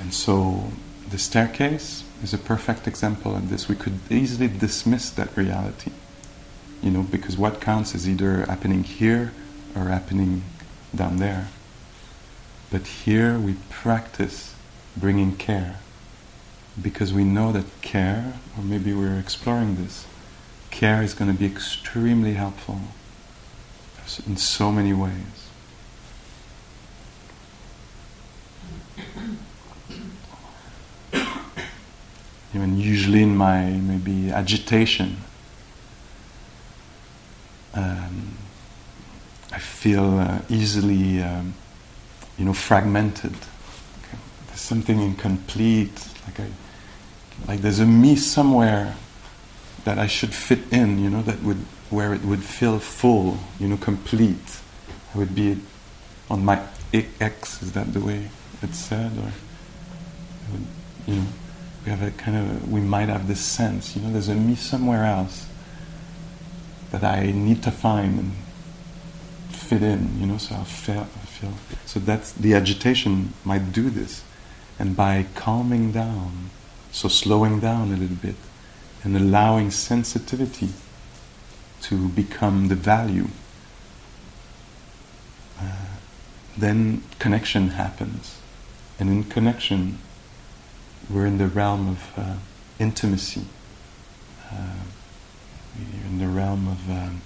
And 0.00 0.12
so 0.14 0.72
the 1.10 1.18
staircase 1.18 2.04
is 2.22 2.34
a 2.34 2.38
perfect 2.38 2.86
example 2.86 3.34
of 3.34 3.50
this. 3.50 3.68
We 3.68 3.76
could 3.76 3.98
easily 4.10 4.48
dismiss 4.48 5.10
that 5.10 5.36
reality, 5.36 5.92
you 6.82 6.90
know, 6.90 7.02
because 7.02 7.36
what 7.36 7.60
counts 7.60 7.94
is 7.94 8.08
either 8.08 8.44
happening 8.46 8.84
here 8.84 9.32
or 9.74 9.84
happening 9.84 10.42
down 10.94 11.16
there. 11.16 11.48
But 12.70 12.86
here 12.86 13.38
we 13.38 13.56
practice 13.70 14.54
bringing 14.96 15.36
care 15.36 15.80
because 16.80 17.12
we 17.12 17.24
know 17.24 17.50
that 17.52 17.64
care, 17.80 18.34
or 18.56 18.62
maybe 18.62 18.92
we're 18.92 19.18
exploring 19.18 19.76
this, 19.76 20.06
care 20.70 21.02
is 21.02 21.14
going 21.14 21.32
to 21.32 21.38
be 21.38 21.46
extremely 21.46 22.34
helpful 22.34 22.80
in 24.26 24.36
so 24.36 24.70
many 24.70 24.92
ways. 24.92 25.48
Even 32.54 32.78
usually 32.78 33.22
in 33.22 33.36
my 33.36 33.70
maybe 33.70 34.30
agitation, 34.30 35.18
um, 37.74 38.38
I 39.52 39.58
feel 39.58 40.18
uh, 40.18 40.38
easily, 40.48 41.22
um, 41.22 41.54
you 42.38 42.44
know, 42.44 42.52
fragmented. 42.52 43.32
Okay. 43.32 44.18
There's 44.46 44.60
something 44.60 45.00
incomplete, 45.00 46.08
like 46.26 46.40
I, 46.40 46.46
like 47.46 47.60
there's 47.60 47.80
a 47.80 47.86
me 47.86 48.16
somewhere 48.16 48.94
that 49.84 49.98
I 49.98 50.06
should 50.06 50.34
fit 50.34 50.72
in, 50.72 50.98
you 50.98 51.10
know, 51.10 51.22
that 51.22 51.42
would 51.42 51.64
where 51.90 52.12
it 52.12 52.22
would 52.22 52.42
feel 52.42 52.78
full, 52.78 53.38
you 53.58 53.66
know, 53.66 53.76
complete. 53.76 54.60
I 55.14 55.18
would 55.18 55.34
be 55.34 55.58
on 56.30 56.44
my 56.44 56.60
X. 56.92 57.62
Is 57.62 57.72
that 57.72 57.92
the 57.92 58.00
way 58.00 58.28
it's 58.62 58.78
said, 58.78 59.12
or 59.16 59.32
would, 60.52 60.66
you 61.06 61.14
know, 61.16 61.26
we 61.84 61.90
have 61.90 62.02
a 62.02 62.10
kind 62.10 62.36
of 62.36 62.70
we 62.70 62.80
might 62.80 63.08
have 63.08 63.26
this 63.26 63.40
sense, 63.40 63.96
you 63.96 64.02
know, 64.02 64.12
there's 64.12 64.28
a 64.28 64.34
me 64.34 64.54
somewhere 64.54 65.04
else 65.04 65.46
that 66.90 67.04
I 67.04 67.30
need 67.32 67.62
to 67.62 67.70
find 67.70 68.18
and 68.18 68.32
fit 69.50 69.82
in, 69.82 70.20
you 70.20 70.26
know. 70.26 70.38
So 70.38 70.54
I 70.56 70.64
feel, 70.64 71.00
I 71.00 71.26
feel. 71.38 71.54
So 71.86 72.00
that's 72.00 72.32
the 72.32 72.54
agitation 72.54 73.32
might 73.44 73.72
do 73.72 73.90
this, 73.90 74.22
and 74.78 74.96
by 74.96 75.26
calming 75.34 75.92
down, 75.92 76.50
so 76.92 77.08
slowing 77.08 77.60
down 77.60 77.92
a 77.92 77.96
little 77.96 78.16
bit, 78.16 78.36
and 79.04 79.16
allowing 79.16 79.70
sensitivity 79.70 80.70
to 81.82 82.08
become 82.08 82.68
the 82.68 82.74
value, 82.74 83.28
uh, 85.60 85.86
then 86.56 87.02
connection 87.18 87.70
happens. 87.70 88.38
And 88.98 89.08
in 89.08 89.24
connection, 89.24 89.98
we're 91.08 91.26
in 91.26 91.38
the 91.38 91.46
realm 91.46 91.88
of 91.88 92.18
uh, 92.18 92.34
intimacy, 92.78 93.44
uh, 94.50 94.82
in 96.04 96.18
the 96.18 96.26
realm 96.26 96.66
of 96.66 96.90
um, 96.90 97.20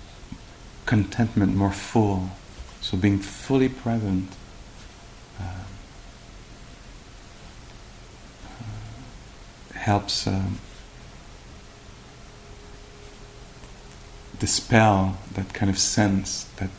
contentment, 0.85 1.57
more 1.57 1.72
full. 1.72 2.29
So 2.82 2.96
being 2.96 3.18
fully 3.18 3.68
present. 3.68 4.28
Uh, 5.40 5.44
helps 9.82 10.28
um, 10.28 10.58
dispel 14.38 15.18
that 15.34 15.52
kind 15.52 15.70
of 15.70 15.78
sense 15.78 16.44
that 16.56 16.70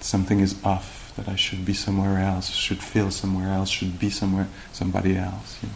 something 0.00 0.40
is 0.40 0.54
off, 0.64 1.12
that 1.16 1.28
I 1.28 1.36
should 1.36 1.64
be 1.64 1.74
somewhere 1.74 2.18
else, 2.18 2.50
should 2.50 2.82
feel 2.82 3.10
somewhere 3.10 3.48
else, 3.48 3.68
should 3.68 3.98
be 3.98 4.10
somewhere, 4.10 4.48
somebody 4.72 5.16
else. 5.16 5.58
You 5.62 5.68
know, 5.68 5.74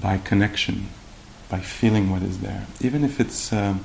by 0.00 0.18
connection, 0.18 0.88
by 1.48 1.60
feeling 1.60 2.10
what 2.10 2.22
is 2.22 2.38
there, 2.38 2.66
even 2.80 3.04
if 3.04 3.20
it's 3.20 3.52
um, 3.52 3.84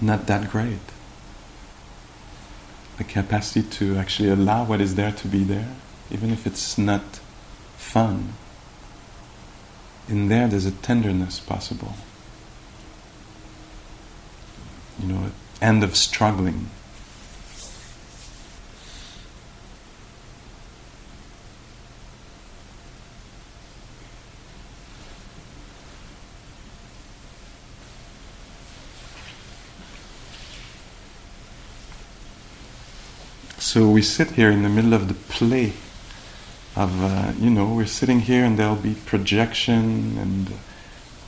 not 0.00 0.26
that 0.26 0.50
great. 0.50 0.80
The 3.02 3.08
capacity 3.08 3.68
to 3.78 3.96
actually 3.96 4.28
allow 4.28 4.64
what 4.64 4.80
is 4.80 4.94
there 4.94 5.10
to 5.10 5.26
be 5.26 5.42
there, 5.42 5.74
even 6.12 6.30
if 6.30 6.46
it's 6.46 6.78
not 6.78 7.02
fun. 7.76 8.34
In 10.08 10.28
there, 10.28 10.46
there's 10.46 10.66
a 10.66 10.70
tenderness 10.70 11.40
possible 11.40 11.94
you 15.02 15.12
know, 15.12 15.30
end 15.60 15.82
of 15.84 15.96
struggling. 15.96 16.70
So 33.72 33.88
we 33.88 34.02
sit 34.02 34.32
here 34.32 34.50
in 34.50 34.62
the 34.64 34.68
middle 34.68 34.92
of 34.92 35.08
the 35.08 35.14
play 35.14 35.72
of, 36.76 37.02
uh, 37.02 37.32
you 37.38 37.48
know, 37.48 37.72
we're 37.72 37.86
sitting 37.86 38.20
here 38.20 38.44
and 38.44 38.58
there'll 38.58 38.76
be 38.76 38.96
projection 39.06 40.18
and. 40.18 40.52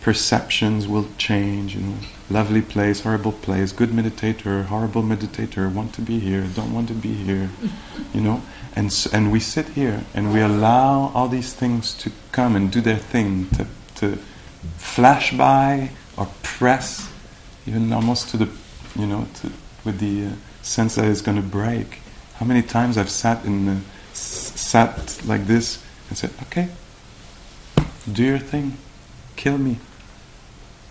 Perceptions 0.02 0.86
will 0.86 1.08
change. 1.16 1.74
You 1.74 1.80
know, 1.80 1.96
lovely 2.28 2.60
place, 2.60 3.00
horrible 3.00 3.32
place, 3.32 3.72
good 3.72 3.88
meditator, 3.88 4.66
horrible 4.66 5.02
meditator, 5.02 5.72
want 5.72 5.94
to 5.94 6.02
be 6.02 6.18
here, 6.18 6.42
don't 6.54 6.74
want 6.74 6.88
to 6.88 6.94
be 6.94 7.14
here. 7.14 7.48
You 8.12 8.20
know, 8.20 8.42
and 8.76 8.94
and 9.14 9.32
we 9.32 9.40
sit 9.40 9.68
here 9.70 10.04
and 10.12 10.30
we 10.30 10.42
allow 10.42 11.10
all 11.14 11.28
these 11.28 11.54
things 11.54 11.94
to 12.02 12.12
come 12.32 12.54
and 12.54 12.70
do 12.70 12.82
their 12.82 12.98
thing, 12.98 13.48
to 13.56 13.66
to 13.94 14.18
flash 14.76 15.32
by 15.32 15.88
or 16.18 16.28
press, 16.42 17.10
even 17.66 17.90
almost 17.90 18.28
to 18.28 18.36
the, 18.36 18.50
you 18.94 19.06
know, 19.06 19.26
to, 19.40 19.50
with 19.86 20.00
the 20.00 20.26
uh, 20.26 20.30
sense 20.60 20.96
that 20.96 21.06
it's 21.06 21.22
going 21.22 21.40
to 21.40 21.48
break. 21.48 22.03
How 22.34 22.46
many 22.46 22.62
times 22.62 22.98
I've 22.98 23.10
sat 23.10 23.44
in 23.44 23.66
the, 23.66 23.80
sat 24.12 25.22
like 25.24 25.46
this 25.46 25.82
and 26.08 26.18
said, 26.18 26.30
okay, 26.42 26.68
do 28.10 28.22
your 28.24 28.38
thing, 28.38 28.76
kill 29.36 29.58
me 29.58 29.78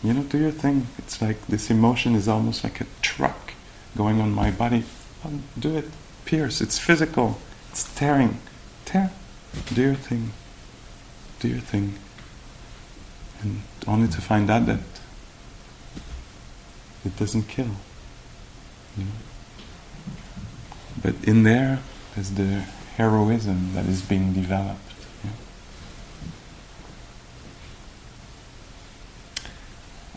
you 0.03 0.13
know, 0.13 0.23
do 0.23 0.37
your 0.37 0.51
thing. 0.51 0.87
It's 0.97 1.21
like 1.21 1.47
this 1.47 1.71
emotion 1.71 2.13
is 2.13 2.27
almost 2.27 2.63
like 2.63 2.81
a 2.81 2.85
truck 3.01 3.53
going 3.95 4.19
on 4.19 4.33
my 4.33 4.51
body. 4.51 4.83
Oh, 5.25 5.31
do 5.57 5.77
it. 5.77 5.85
Pierce. 6.25 6.59
It's 6.59 6.77
physical. 6.77 7.39
It's 7.71 7.83
tearing. 7.95 8.39
Tear. 8.83 9.11
Do 9.73 9.81
your 9.81 9.95
thing. 9.95 10.33
Do 11.39 11.47
your 11.47 11.61
thing. 11.61 11.93
And 13.41 13.61
only 13.87 14.09
to 14.09 14.21
find 14.21 14.49
out 14.49 14.65
that 14.65 14.79
it 17.05 17.17
doesn't 17.17 17.47
kill. 17.47 17.71
You 18.97 19.05
know? 19.05 19.11
But 21.03 21.15
in 21.23 21.43
there 21.43 21.79
is 22.15 22.35
the 22.35 22.63
heroism 22.95 23.73
that 23.73 23.85
is 23.85 24.01
being 24.01 24.33
developed. 24.33 24.79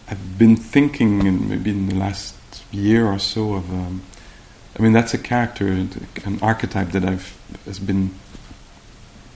I've 0.09 0.38
been 0.38 0.55
thinking, 0.57 1.27
in, 1.27 1.49
maybe 1.49 1.70
in 1.70 1.88
the 1.88 1.96
last 1.96 2.37
year 2.70 3.07
or 3.07 3.18
so, 3.18 3.55
of. 3.55 3.70
Um, 3.70 4.03
I 4.79 4.83
mean, 4.83 4.92
that's 4.92 5.14
a 5.14 5.18
character, 5.18 5.66
an 5.66 6.38
archetype 6.42 6.90
that 6.90 7.05
I've 7.05 7.37
has 7.64 7.81
been. 7.81 8.14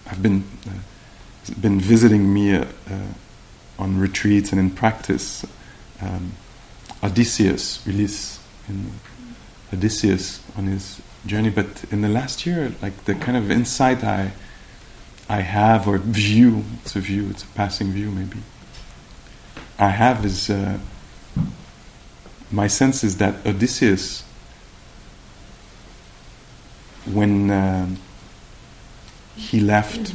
I've 0.07 0.23
been 0.23 0.45
uh, 0.69 1.55
been 1.61 1.81
visiting 1.81 2.33
me 2.33 2.55
uh, 2.55 2.67
uh, 2.89 3.81
on 3.81 3.99
retreats 3.99 4.53
and 4.53 4.61
in 4.61 4.71
practice. 4.71 5.45
Um, 6.01 6.33
Odysseus, 7.03 7.85
Ulysse, 7.87 8.39
in 8.69 8.93
Odysseus 9.73 10.41
on 10.57 10.67
his 10.67 11.01
journey, 11.27 11.51
but 11.51 11.85
in 11.91 12.01
the 12.01 12.09
last 12.09 12.47
year, 12.47 12.73
like 12.83 13.05
the 13.05 13.15
kind 13.15 13.37
of 13.37 13.51
insight 13.51 14.05
I 14.05 14.33
I 15.29 15.43
have 15.43 15.87
or 15.87 15.99
view, 15.99 16.65
it's 16.83 16.97
a 16.97 17.01
view, 17.01 17.29
it's 17.31 17.45
a 17.45 17.49
passing 17.49 17.93
view 17.93 18.11
maybe 18.11 18.39
I 19.81 19.89
have 19.89 20.27
is 20.27 20.51
uh, 20.51 20.79
my 22.51 22.67
sense 22.67 23.03
is 23.03 23.17
that 23.17 23.47
Odysseus, 23.47 24.25
when 27.07 27.51
uh, 27.51 27.89
he 29.37 29.61
left 29.61 30.15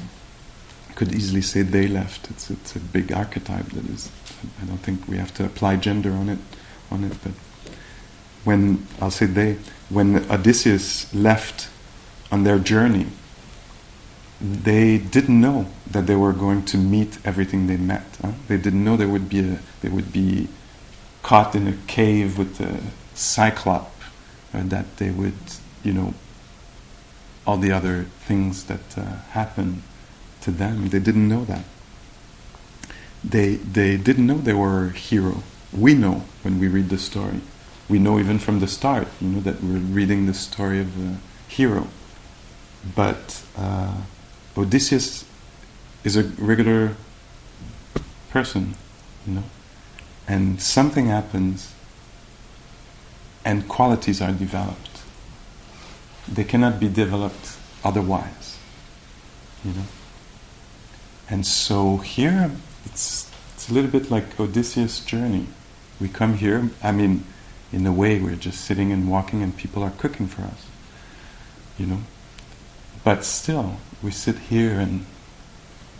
could 0.96 1.14
easily 1.14 1.42
say 1.42 1.62
they 1.62 1.88
left. 1.88 2.30
It's 2.30 2.50
it's 2.50 2.76
a 2.76 2.80
big 2.80 3.12
archetype 3.12 3.66
that 3.72 3.86
is. 3.86 4.12
I 4.62 4.66
don't 4.66 4.78
think 4.78 5.08
we 5.08 5.18
have 5.18 5.34
to 5.36 5.46
apply 5.46 5.78
gender 5.78 6.12
on 6.12 6.30
it, 6.30 6.40
on 6.92 7.04
it. 7.04 7.14
But 7.24 7.34
when 8.44 8.88
I'll 9.02 9.12
say 9.12 9.26
they, 9.26 9.58
when 9.90 10.30
Odysseus 10.32 11.14
left 11.14 11.70
on 12.32 12.44
their 12.44 12.60
journey, 12.60 13.08
they 14.42 14.98
didn't 14.98 15.40
know 15.40 15.68
that 15.90 16.08
they 16.08 16.16
were 16.16 16.34
going 16.34 16.66
to 16.66 16.78
meet 16.78 17.18
everything 17.24 17.68
they 17.68 17.78
met. 17.78 18.06
Huh? 18.22 18.32
They 18.48 18.58
didn't 18.58 18.84
know 18.84 18.98
there 18.98 19.08
would 19.08 19.30
be 19.30 19.40
a, 19.40 19.60
they 19.82 19.90
would 19.90 20.12
be 20.12 20.48
caught 21.24 21.56
in 21.56 21.68
a 21.68 21.74
cave 21.88 22.38
with 22.38 22.60
a 22.60 22.82
cyclop, 23.14 23.92
or 24.54 24.62
that 24.62 24.98
they 24.98 25.12
would, 25.12 25.34
you 25.84 25.94
know, 25.94 26.14
all 27.48 27.58
the 27.58 27.72
other 27.72 28.06
things 28.28 28.66
that 28.66 28.98
uh, 28.98 29.02
happen 29.32 29.84
to 30.42 30.52
them. 30.52 30.90
They 30.90 31.00
didn't 31.00 31.28
know 31.28 31.46
that. 31.46 31.64
They 33.24 33.56
they 33.56 33.98
didn't 33.98 34.28
know 34.28 34.38
they 34.38 34.54
were 34.54 34.88
a 34.88 34.92
hero. 34.92 35.44
We 35.74 35.94
know 35.96 36.24
when 36.44 36.60
we 36.60 36.68
read 36.68 36.90
the 36.90 36.98
story. 36.98 37.42
We 37.88 38.00
know 38.00 38.20
even 38.20 38.40
from 38.40 38.60
the 38.60 38.68
start, 38.68 39.08
you 39.22 39.28
know, 39.30 39.40
that 39.42 39.64
we're 39.64 39.78
reading 39.78 40.26
the 40.26 40.34
story 40.34 40.80
of 40.80 40.98
a 40.98 41.18
hero. 41.48 41.88
But 42.96 43.44
uh, 43.58 44.02
Odysseus 44.58 45.26
is 46.04 46.16
a 46.16 46.24
regular 46.38 46.96
person, 48.30 48.76
you 49.26 49.36
know, 49.36 49.44
and 50.28 50.62
something 50.62 51.08
happens, 51.08 51.74
and 53.44 53.68
qualities 53.68 54.22
are 54.22 54.32
developed. 54.32 55.02
They 56.28 56.44
cannot 56.44 56.80
be 56.80 56.90
developed 56.90 57.58
otherwise, 57.84 58.58
you 59.64 59.74
know. 59.74 59.86
And 61.30 61.46
so 61.46 61.98
here, 61.98 62.52
it's 62.86 63.32
it's 63.54 63.70
a 63.70 63.74
little 63.74 63.90
bit 63.90 64.12
like 64.12 64.40
Odysseus' 64.40 65.00
journey. 65.00 65.48
We 66.00 66.08
come 66.10 66.38
here. 66.38 66.70
I 66.84 66.92
mean, 66.92 67.26
in 67.76 67.86
a 67.86 67.92
way, 67.92 68.18
we're 68.20 68.38
just 68.38 68.62
sitting 68.64 68.94
and 68.94 69.12
walking, 69.12 69.44
and 69.44 69.56
people 69.56 69.84
are 69.84 69.92
cooking 69.92 70.28
for 70.28 70.44
us, 70.44 70.66
you 71.78 71.86
know. 71.86 72.00
But 73.04 73.26
still, 73.26 73.76
we 74.02 74.12
sit 74.12 74.38
here 74.38 74.80
and, 74.80 75.06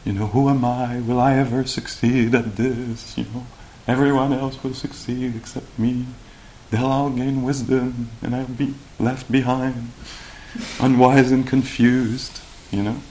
you 0.06 0.14
know, 0.14 0.28
who 0.28 0.48
am 0.48 0.64
I? 0.64 1.02
Will 1.02 1.20
I 1.20 1.36
ever 1.36 1.66
succeed 1.66 2.34
at 2.34 2.56
this? 2.56 3.18
You 3.18 3.26
know, 3.26 3.46
everyone 3.90 4.32
else 4.32 4.64
will 4.64 4.74
succeed 4.74 5.36
except 5.36 5.78
me. 5.78 6.06
They'll 6.72 6.86
all 6.86 7.10
gain 7.10 7.44
wisdom, 7.44 8.10
and 8.22 8.34
I'll 8.34 8.48
be 8.48 8.74
left 8.98 9.30
behind, 9.30 9.92
unwise 10.80 11.34
and 11.34 11.46
confused, 11.46 12.40
you 12.72 12.84
know. 12.84 13.02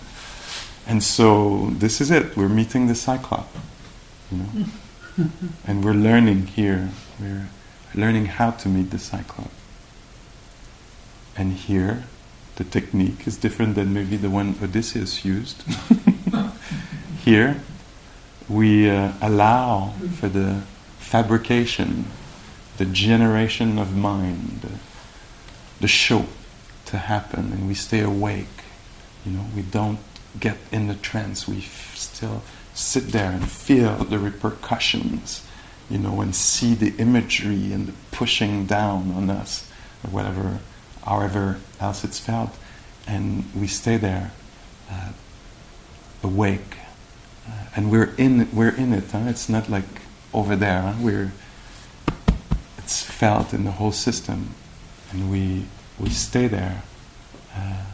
And 0.87 1.03
so 1.03 1.69
this 1.73 2.01
is 2.01 2.11
it. 2.11 2.35
We're 2.35 2.49
meeting 2.49 2.87
the 2.87 2.95
Cyclop, 2.95 3.55
you 4.33 4.39
know, 4.39 5.29
and 5.67 5.85
we're 5.85 5.93
learning 5.93 6.47
here. 6.47 6.89
We're 7.21 7.49
learning 7.95 8.27
how 8.27 8.51
to 8.51 8.69
meet 8.69 8.91
the 8.91 8.99
cyclone. 8.99 9.51
And 11.37 11.53
here, 11.53 12.05
the 12.57 12.65
technique 12.65 13.27
is 13.27 13.37
different 13.37 13.75
than 13.75 13.93
maybe 13.93 14.17
the 14.17 14.31
one 14.31 14.57
Odysseus 14.63 15.25
used. 15.25 15.65
Here, 17.25 17.61
we 18.49 18.89
uh, 18.89 19.13
allow 19.21 19.95
for 20.19 20.29
the 20.29 20.63
fabrication, 20.99 22.07
the 22.77 22.85
generation 22.85 23.79
of 23.79 23.97
mind, 23.97 24.79
the 25.81 25.89
show 25.89 26.27
to 26.87 26.99
happen, 26.99 27.53
and 27.53 27.67
we 27.67 27.75
stay 27.75 28.01
awake. 28.01 28.63
You 29.25 29.33
know, 29.33 29.45
we 29.57 29.63
don't 29.63 29.99
get 30.39 30.59
in 30.71 30.87
the 30.87 30.95
trance. 30.95 31.49
We 31.49 31.59
f- 31.59 31.97
still 31.97 32.43
sit 32.75 33.09
there 33.09 33.31
and 33.31 33.49
feel 33.49 34.05
the 34.05 34.19
repercussions. 34.19 35.47
You 35.91 35.99
know, 35.99 36.21
and 36.21 36.35
see 36.35 36.75
the 36.75 36.95
imagery 36.99 37.73
and 37.73 37.89
the 37.89 37.93
pushing 38.11 38.67
down 38.67 39.13
on 39.13 39.31
us, 39.31 39.71
or 40.03 40.11
whatever 40.11 40.61
however 41.05 41.59
else 41.81 42.05
it's 42.05 42.19
felt, 42.19 42.51
and 43.07 43.45
we 43.55 43.67
stay 43.67 43.97
there, 43.97 44.33
uh, 44.91 45.11
awake, 46.23 46.79
uh, 47.47 47.53
and 47.77 47.91
we're 47.91 48.15
in 48.17 48.49
we're 48.53 48.75
in 48.75 48.93
it. 48.93 49.11
Huh? 49.11 49.25
It's 49.27 49.49
not 49.49 49.69
like 49.69 49.85
over 50.33 50.57
there. 50.57 50.81
Huh? 50.81 50.95
We're 51.01 51.33
it's 52.79 53.03
felt 53.03 53.53
in 53.53 53.65
the 53.65 53.73
whole 53.73 53.93
system, 53.93 54.55
and 55.11 55.31
we 55.31 55.67
we 55.99 56.09
stay 56.09 56.49
there, 56.49 56.83
uh, 57.55 57.85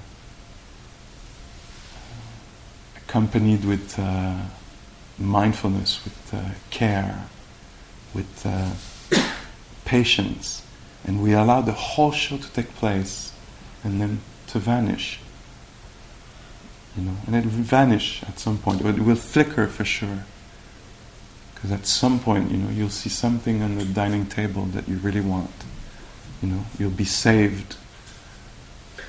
accompanied 2.97 3.65
with 3.65 3.99
uh, 3.99 4.37
mindfulness, 5.19 6.03
with 6.05 6.35
uh, 6.35 6.51
care, 6.71 7.27
with 8.15 8.45
uh, 8.45 8.73
patience 9.85 10.63
and 11.05 11.23
we 11.23 11.33
allow 11.33 11.61
the 11.61 11.73
whole 11.73 12.13
show 12.13 12.37
to 12.37 12.53
take 12.53 12.75
place 12.75 13.33
and 13.83 14.01
then 14.01 14.21
to 14.49 14.59
vanish. 14.59 15.21
You 16.97 17.05
know, 17.05 17.17
and 17.27 17.37
it 17.37 17.45
will 17.45 17.51
vanish 17.51 18.23
at 18.25 18.39
some 18.39 18.59
point, 18.59 18.83
it 18.83 18.99
will 18.99 19.15
flicker 19.15 19.67
for 19.67 19.85
sure. 19.85 20.25
Because 21.55 21.73
at 21.73 21.87
some 21.87 22.19
point, 22.19 22.51
you 22.51 22.57
know, 22.57 22.71
you'll 22.71 22.89
see 22.89 23.11
something 23.11 23.63
on 23.63 23.77
the 23.77 23.85
dining 23.85 24.27
table 24.27 24.65
that 24.67 24.89
you 24.89 24.97
really 24.97 25.21
want. 25.21 25.51
You 26.43 26.49
know, 26.49 26.65
you'll 26.79 26.91
be 26.91 27.05
saved 27.05 27.77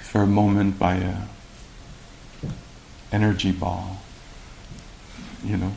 for 0.04 0.22
a 0.22 0.28
moment 0.28 0.78
by 0.78 0.96
a 0.96 1.16
energy 3.12 3.52
ball. 3.52 4.02
You 5.44 5.58
know, 5.58 5.72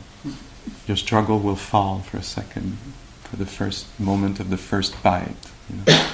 your 0.87 0.97
struggle 0.97 1.39
will 1.39 1.55
fall 1.55 1.99
for 1.99 2.17
a 2.17 2.23
second, 2.23 2.77
for 3.35 3.43
the 3.43 3.49
first 3.49 3.99
moment 3.99 4.39
of 4.39 4.49
the 4.49 4.57
first 4.57 5.01
bite. 5.03 5.35
You 5.69 5.75
know? 5.85 6.07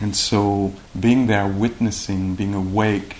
and 0.00 0.16
so, 0.16 0.72
being 0.98 1.26
there, 1.26 1.46
witnessing, 1.46 2.34
being 2.34 2.54
awake, 2.54 3.16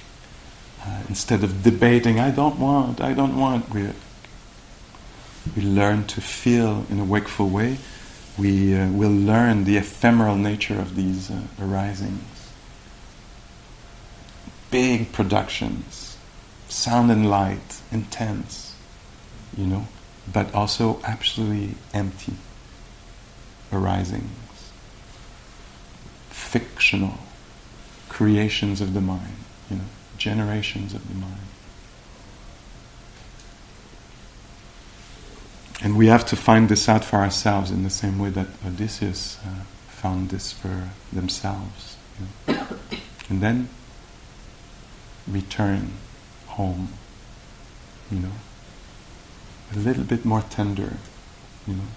uh, 0.86 1.02
instead 1.08 1.44
of 1.44 1.62
debating, 1.62 2.18
I 2.18 2.30
don't 2.30 2.58
want, 2.58 3.02
I 3.02 3.12
don't 3.12 3.36
want, 3.36 3.68
we, 3.70 3.90
we 5.54 5.62
learn 5.62 6.06
to 6.06 6.22
feel 6.22 6.86
in 6.88 6.98
a 6.98 7.04
wakeful 7.04 7.50
way. 7.50 7.76
We 8.38 8.74
uh, 8.74 8.90
will 8.90 9.12
learn 9.12 9.64
the 9.64 9.76
ephemeral 9.76 10.36
nature 10.36 10.80
of 10.80 10.96
these 10.96 11.30
uh, 11.30 11.42
arisings. 11.60 12.22
Big 14.70 15.12
productions, 15.12 16.03
sound 16.74 17.10
and 17.10 17.30
light, 17.30 17.80
intense, 17.90 18.74
you 19.56 19.66
know 19.66 19.86
but 20.32 20.54
also 20.54 21.00
absolutely 21.04 21.74
empty 21.92 22.34
arisings, 23.72 24.70
fictional 26.30 27.18
creations 28.08 28.80
of 28.80 28.94
the 28.94 29.00
mind, 29.00 29.36
you 29.70 29.76
know, 29.76 29.84
generations 30.16 30.94
of 30.94 31.06
the 31.08 31.14
mind. 31.14 31.40
And 35.82 35.98
we 35.98 36.06
have 36.06 36.24
to 36.26 36.36
find 36.36 36.68
this 36.68 36.88
out 36.88 37.04
for 37.04 37.16
ourselves 37.16 37.70
in 37.70 37.82
the 37.82 37.90
same 37.90 38.18
way 38.18 38.30
that 38.30 38.46
Odysseus 38.64 39.38
uh, 39.44 39.64
found 39.88 40.30
this 40.30 40.52
for 40.52 40.90
themselves. 41.12 41.96
You 42.46 42.54
know. 42.54 42.66
And 43.30 43.40
then 43.40 43.70
return 45.26 45.92
home, 46.56 46.88
you 48.10 48.18
know 48.18 48.32
a 49.74 49.78
little 49.78 50.04
bit 50.04 50.24
more 50.24 50.42
tender, 50.42 50.94
you 51.66 51.74
know, 51.74 51.88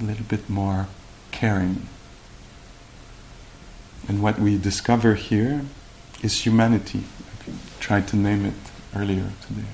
a 0.00 0.04
little 0.04 0.24
bit 0.24 0.48
more 0.48 0.88
caring. 1.30 1.88
And 4.08 4.22
what 4.22 4.38
we 4.38 4.56
discover 4.56 5.14
here 5.14 5.62
is 6.22 6.46
humanity. 6.46 7.02
I 7.46 7.52
tried 7.80 8.08
to 8.08 8.16
name 8.16 8.46
it 8.46 8.54
earlier 8.94 9.30
today. 9.46 9.68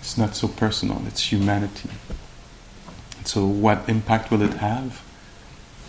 It's 0.00 0.16
not 0.16 0.34
so 0.34 0.48
personal, 0.48 1.02
it's 1.06 1.32
humanity. 1.32 1.90
So, 3.24 3.44
what 3.46 3.88
impact 3.88 4.30
will 4.30 4.42
it 4.42 4.54
have? 4.54 5.02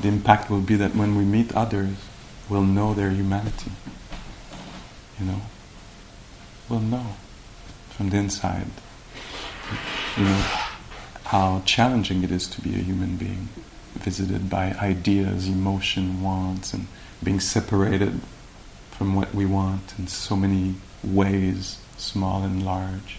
The 0.01 0.07
impact 0.07 0.49
will 0.49 0.61
be 0.61 0.75
that 0.75 0.95
when 0.95 1.15
we 1.15 1.23
meet 1.23 1.53
others, 1.55 1.95
we'll 2.49 2.63
know 2.63 2.93
their 2.93 3.11
humanity. 3.11 3.71
You 5.19 5.25
know? 5.27 5.41
We'll 6.69 6.79
know 6.81 7.15
from 7.89 8.11
the 8.11 8.17
inside 8.17 8.67
you 10.17 10.23
know, 10.23 10.43
how 11.25 11.61
challenging 11.65 12.23
it 12.23 12.31
is 12.31 12.47
to 12.47 12.61
be 12.61 12.75
a 12.75 12.79
human 12.79 13.15
being, 13.15 13.49
visited 13.95 14.49
by 14.49 14.73
ideas, 14.73 15.47
emotion, 15.47 16.21
wants, 16.21 16.73
and 16.73 16.87
being 17.23 17.39
separated 17.39 18.21
from 18.91 19.15
what 19.15 19.33
we 19.33 19.45
want 19.45 19.93
in 19.97 20.07
so 20.07 20.35
many 20.35 20.75
ways, 21.03 21.77
small 21.97 22.43
and 22.43 22.63
large. 22.63 23.17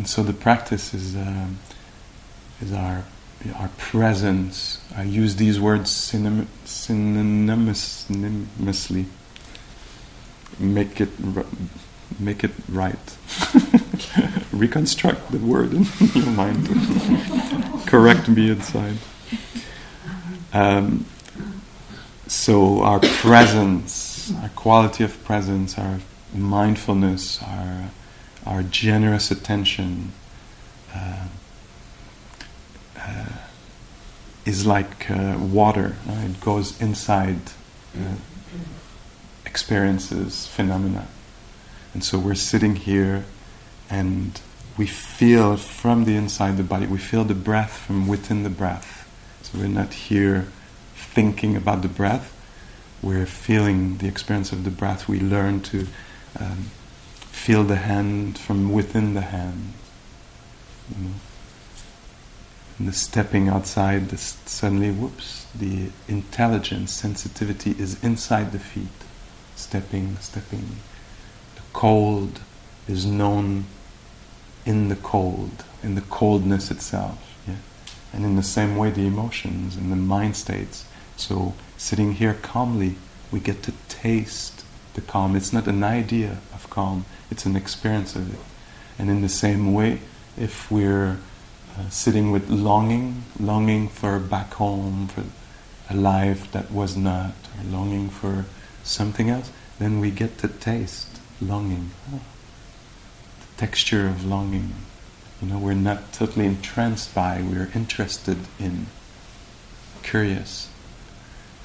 And 0.00 0.08
so 0.08 0.22
the 0.22 0.32
practice 0.32 0.94
is 0.94 1.14
um, 1.14 1.58
is 2.62 2.72
our 2.72 3.04
our 3.56 3.68
presence. 3.76 4.80
I 4.96 5.02
use 5.02 5.36
these 5.36 5.60
words 5.60 5.90
synonym, 5.90 6.48
synonymously. 6.64 9.04
Make 10.58 11.02
it 11.02 11.10
make 12.18 12.44
it 12.44 12.52
right. 12.70 13.18
Reconstruct 14.52 15.32
the 15.32 15.38
word 15.38 15.74
in 15.74 15.86
your 16.14 16.26
mind. 16.28 16.66
Correct 17.86 18.26
me 18.26 18.52
inside. 18.52 18.96
Um, 20.54 21.04
so 22.26 22.82
our 22.84 23.00
presence, 23.00 24.32
our 24.40 24.48
quality 24.48 25.04
of 25.04 25.22
presence, 25.24 25.76
our 25.76 26.00
mindfulness, 26.32 27.42
our 27.42 27.90
our 28.46 28.62
generous 28.62 29.30
attention 29.30 30.12
uh, 30.94 31.26
uh, 32.98 33.24
is 34.44 34.66
like 34.66 35.10
uh, 35.10 35.36
water. 35.38 35.96
it 36.08 36.40
goes 36.40 36.80
inside 36.80 37.40
uh, 37.96 38.14
experiences, 39.44 40.46
phenomena, 40.46 41.06
and 41.92 42.04
so 42.04 42.18
we're 42.18 42.34
sitting 42.34 42.76
here, 42.76 43.24
and 43.88 44.40
we 44.76 44.86
feel 44.86 45.56
from 45.56 46.04
the 46.04 46.16
inside 46.16 46.56
the 46.56 46.62
body. 46.62 46.86
We 46.86 46.98
feel 46.98 47.24
the 47.24 47.34
breath 47.34 47.76
from 47.76 48.06
within 48.06 48.42
the 48.44 48.50
breath. 48.50 49.08
So 49.42 49.58
we're 49.58 49.68
not 49.68 49.92
here 49.92 50.48
thinking 50.94 51.56
about 51.56 51.82
the 51.82 51.88
breath, 51.88 52.32
we're 53.02 53.26
feeling 53.26 53.98
the 53.98 54.06
experience 54.06 54.52
of 54.52 54.64
the 54.64 54.70
breath. 54.70 55.08
We 55.08 55.20
learn 55.20 55.60
to 55.62 55.86
um, 56.38 56.70
feel 57.44 57.64
the 57.64 57.76
hand 57.76 58.38
from 58.38 58.72
within 58.72 59.14
the 59.14 59.20
hand. 59.22 59.72
You 60.90 61.04
know? 61.04 61.14
And 62.78 62.88
the 62.88 62.92
stepping 62.92 63.48
outside, 63.48 64.08
this, 64.08 64.38
suddenly, 64.46 64.90
whoops, 64.90 65.46
the 65.54 65.90
intelligence, 66.08 66.92
sensitivity 66.92 67.72
is 67.78 68.02
inside 68.02 68.52
the 68.52 68.58
feet. 68.58 68.88
Stepping, 69.56 70.16
stepping. 70.16 70.76
The 71.56 71.62
cold 71.72 72.40
is 72.88 73.04
known 73.04 73.66
in 74.64 74.88
the 74.88 74.96
cold, 74.96 75.64
in 75.82 75.94
the 75.94 76.00
coldness 76.02 76.70
itself. 76.70 77.18
Yeah? 77.46 77.56
And 78.12 78.24
in 78.24 78.36
the 78.36 78.42
same 78.42 78.76
way, 78.76 78.90
the 78.90 79.06
emotions 79.06 79.76
and 79.76 79.92
the 79.92 79.96
mind 79.96 80.36
states 80.36 80.84
so, 81.20 81.52
sitting 81.76 82.14
here 82.14 82.32
calmly, 82.32 82.96
we 83.30 83.40
get 83.40 83.62
to 83.64 83.74
taste 83.90 84.64
the 84.94 85.02
calm. 85.02 85.36
It's 85.36 85.52
not 85.52 85.66
an 85.68 85.84
idea 85.84 86.38
of 86.54 86.70
calm, 86.70 87.04
it's 87.30 87.46
an 87.46 87.56
experience 87.56 88.16
of 88.16 88.32
it. 88.34 88.40
And 88.98 89.08
in 89.08 89.22
the 89.22 89.28
same 89.28 89.72
way, 89.72 90.00
if 90.38 90.70
we're 90.70 91.18
uh, 91.78 91.88
sitting 91.88 92.30
with 92.30 92.48
longing, 92.50 93.24
longing 93.38 93.88
for 93.88 94.18
back 94.18 94.54
home, 94.54 95.08
for 95.08 95.24
a 95.88 95.96
life 95.96 96.50
that 96.52 96.70
was 96.70 96.96
not, 96.96 97.32
or 97.58 97.64
longing 97.64 98.10
for 98.10 98.44
something 98.82 99.30
else, 99.30 99.50
then 99.78 100.00
we 100.00 100.10
get 100.10 100.38
to 100.38 100.48
taste 100.48 101.20
longing, 101.40 101.90
oh, 102.12 102.20
the 103.40 103.56
texture 103.56 104.06
of 104.06 104.24
longing. 104.24 104.74
You 105.40 105.48
know, 105.48 105.58
we're 105.58 105.74
not 105.74 106.12
totally 106.12 106.46
entranced 106.46 107.14
by, 107.14 107.40
we're 107.42 107.70
interested 107.74 108.38
in, 108.58 108.86
curious 110.02 110.70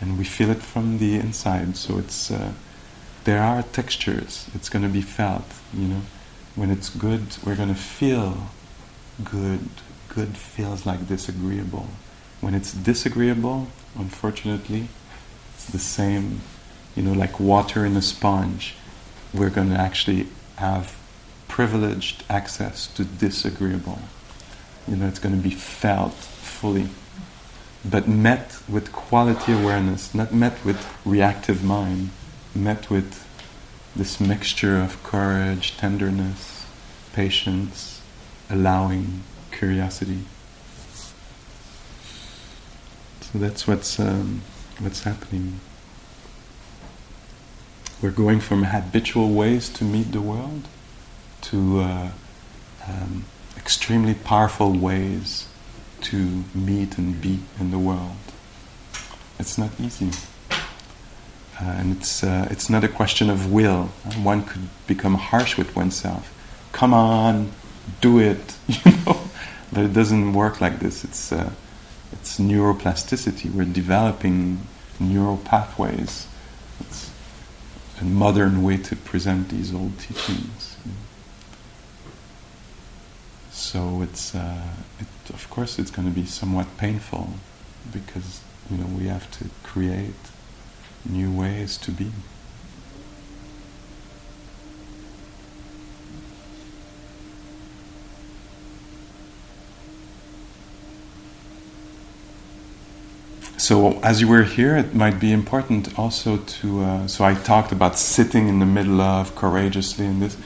and 0.02 0.18
we 0.18 0.24
feel 0.24 0.50
it 0.50 0.62
from 0.62 0.98
the 0.98 1.16
inside. 1.16 1.78
So 1.78 1.98
it's 1.98 2.32
uh, 2.32 2.52
there 3.26 3.42
are 3.42 3.64
textures. 3.64 4.48
It's 4.56 4.70
going 4.70 4.84
to 4.84 4.90
be 4.90 5.02
felt. 5.02 5.46
You 5.74 5.88
know, 5.88 6.02
when 6.56 6.72
it's 6.72 6.90
good, 6.90 7.38
we're 7.46 7.56
going 7.56 7.70
to 7.70 7.76
feel 7.76 8.48
good. 9.24 9.70
Good 10.10 10.38
feels 10.38 10.86
like 10.86 11.08
disagreeable. 11.08 11.88
When 12.40 12.56
it's 12.56 12.72
disagreeable, 12.72 13.68
unfortunately, 13.98 14.88
it's 15.54 15.66
the 15.68 15.80
same. 15.80 16.42
You 16.96 17.04
know, 17.04 17.14
like 17.14 17.40
water 17.40 17.86
in 17.86 17.98
a 17.98 18.02
sponge. 18.02 18.76
We're 19.34 19.50
going 19.50 19.70
to 19.70 19.78
actually 19.78 20.28
have 20.56 20.96
privileged 21.50 22.24
access 22.30 22.88
to 22.88 23.04
disagreeable. 23.04 24.00
You 24.88 24.96
know, 24.96 25.08
it's 25.08 25.20
going 25.20 25.36
to 25.36 25.42
be 25.42 25.54
felt 25.54 26.14
fully 26.14 26.88
but 27.90 28.08
met 28.08 28.58
with 28.68 28.92
quality 28.92 29.54
awareness, 29.54 30.16
not 30.16 30.34
met 30.34 30.64
with 30.66 30.92
reactive 31.06 31.64
mind, 31.64 32.10
met 32.56 32.90
with 32.90 33.26
this 33.96 34.20
mixture 34.20 34.78
of 34.78 35.02
courage, 35.04 35.78
tenderness, 35.78 36.66
patience, 37.14 38.02
allowing, 38.50 39.24
curiosity. 39.52 40.20
So 43.22 43.40
that's 43.40 43.68
what's 43.68 44.00
um, 44.00 44.42
what's 44.80 45.04
happening. 45.04 45.60
We're 48.02 48.12
going 48.12 48.40
from 48.40 48.66
habitual 48.66 49.30
ways 49.34 49.70
to 49.70 49.84
meet 49.84 50.12
the 50.12 50.22
world 50.22 50.68
to 51.42 51.80
uh, 51.80 52.10
um, 52.88 53.26
extremely 53.58 54.14
powerful 54.14 54.74
ways 54.74 55.48
to 56.02 56.44
meet 56.54 56.98
and 56.98 57.20
be 57.22 57.40
in 57.60 57.72
the 57.72 57.80
world. 57.80 58.18
It's 59.40 59.58
not 59.58 59.72
easy. 59.80 60.12
Uh, 61.60 61.64
and 61.64 61.98
it's, 61.98 62.24
uh, 62.24 62.48
it's 62.52 62.70
not 62.70 62.84
a 62.84 62.88
question 62.88 63.30
of 63.30 63.52
will. 63.52 63.86
One 64.22 64.44
could 64.44 64.68
become 64.88 65.16
harsh 65.16 65.58
with 65.58 65.76
oneself. 65.76 66.32
Come 66.74 66.94
on, 66.94 67.52
do 68.02 68.20
it. 68.20 68.56
You 68.86 68.92
know, 69.06 69.20
but 69.72 69.84
it 69.86 69.94
doesn't 69.94 70.34
work 70.34 70.62
like 70.62 70.80
this. 70.80 71.04
It's, 71.04 71.32
uh, 71.32 71.52
it's 72.12 72.40
neuroplasticity. 72.40 73.52
We're 73.52 73.66
developing 73.66 74.60
neural 75.00 75.38
pathways. 75.38 76.28
It's 76.80 77.12
a 78.02 78.06
modern 78.06 78.64
way 78.64 78.78
to 78.78 78.96
present 78.96 79.50
these 79.50 79.74
old 79.74 79.98
teachings. 80.00 80.78
So 83.52 84.02
it's, 84.02 84.36
uh, 84.36 84.68
it, 85.00 85.34
of 85.34 85.50
course, 85.50 85.80
it's 85.80 85.92
going 85.92 86.08
to 86.08 86.14
be 86.14 86.26
somewhat 86.26 86.78
painful 86.78 87.30
because 87.92 88.42
you 88.70 88.78
know 88.78 88.86
we 88.86 89.08
have 89.08 89.30
to 89.40 89.46
create 89.64 90.14
new 91.06 91.32
ways 91.32 91.78
to 91.78 91.92
be. 91.92 92.12
So 103.58 104.00
as 104.02 104.22
you 104.22 104.28
were 104.28 104.44
here, 104.44 104.78
it 104.78 104.94
might 104.94 105.20
be 105.20 105.32
important 105.32 105.98
also 105.98 106.38
to. 106.38 106.82
Uh, 106.82 107.08
so 107.08 107.24
I 107.24 107.34
talked 107.34 107.72
about 107.72 107.98
sitting 107.98 108.48
in 108.48 108.60
the 108.60 108.66
middle 108.66 109.02
of 109.02 109.36
courageously 109.36 110.06
in 110.06 110.20
this 110.20 110.38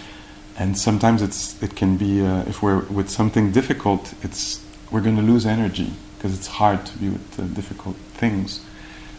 and 0.59 0.77
sometimes 0.77 1.21
it's 1.21 1.61
it 1.63 1.75
can 1.75 1.95
be 1.95 2.21
uh, 2.21 2.43
if 2.45 2.61
we're 2.61 2.81
with 2.81 3.09
something 3.09 3.51
difficult, 3.51 4.13
it's 4.21 4.61
we're 4.91 5.01
going 5.01 5.15
to 5.15 5.21
lose 5.21 5.45
energy 5.45 5.93
because 6.17 6.37
it's 6.37 6.47
hard 6.47 6.85
to 6.85 6.97
be 6.97 7.09
with 7.09 7.39
uh, 7.39 7.43
difficult 7.43 7.95
things. 7.95 8.59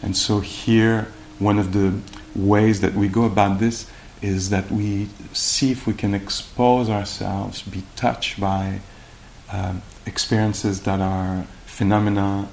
And 0.03 0.15
so 0.15 0.39
here, 0.39 1.07
one 1.41 1.57
of 1.57 1.73
the 1.73 1.99
ways 2.35 2.81
that 2.81 2.93
we 2.93 3.07
go 3.07 3.23
about 3.23 3.59
this 3.59 3.89
is 4.21 4.51
that 4.51 4.69
we 4.71 5.09
see 5.33 5.71
if 5.71 5.87
we 5.87 5.93
can 5.93 6.13
expose 6.13 6.89
ourselves, 6.89 7.63
be 7.63 7.83
touched 7.95 8.39
by 8.39 8.79
um, 9.51 9.81
experiences 10.05 10.83
that 10.83 11.01
are 11.01 11.45
phenomena, 11.65 12.47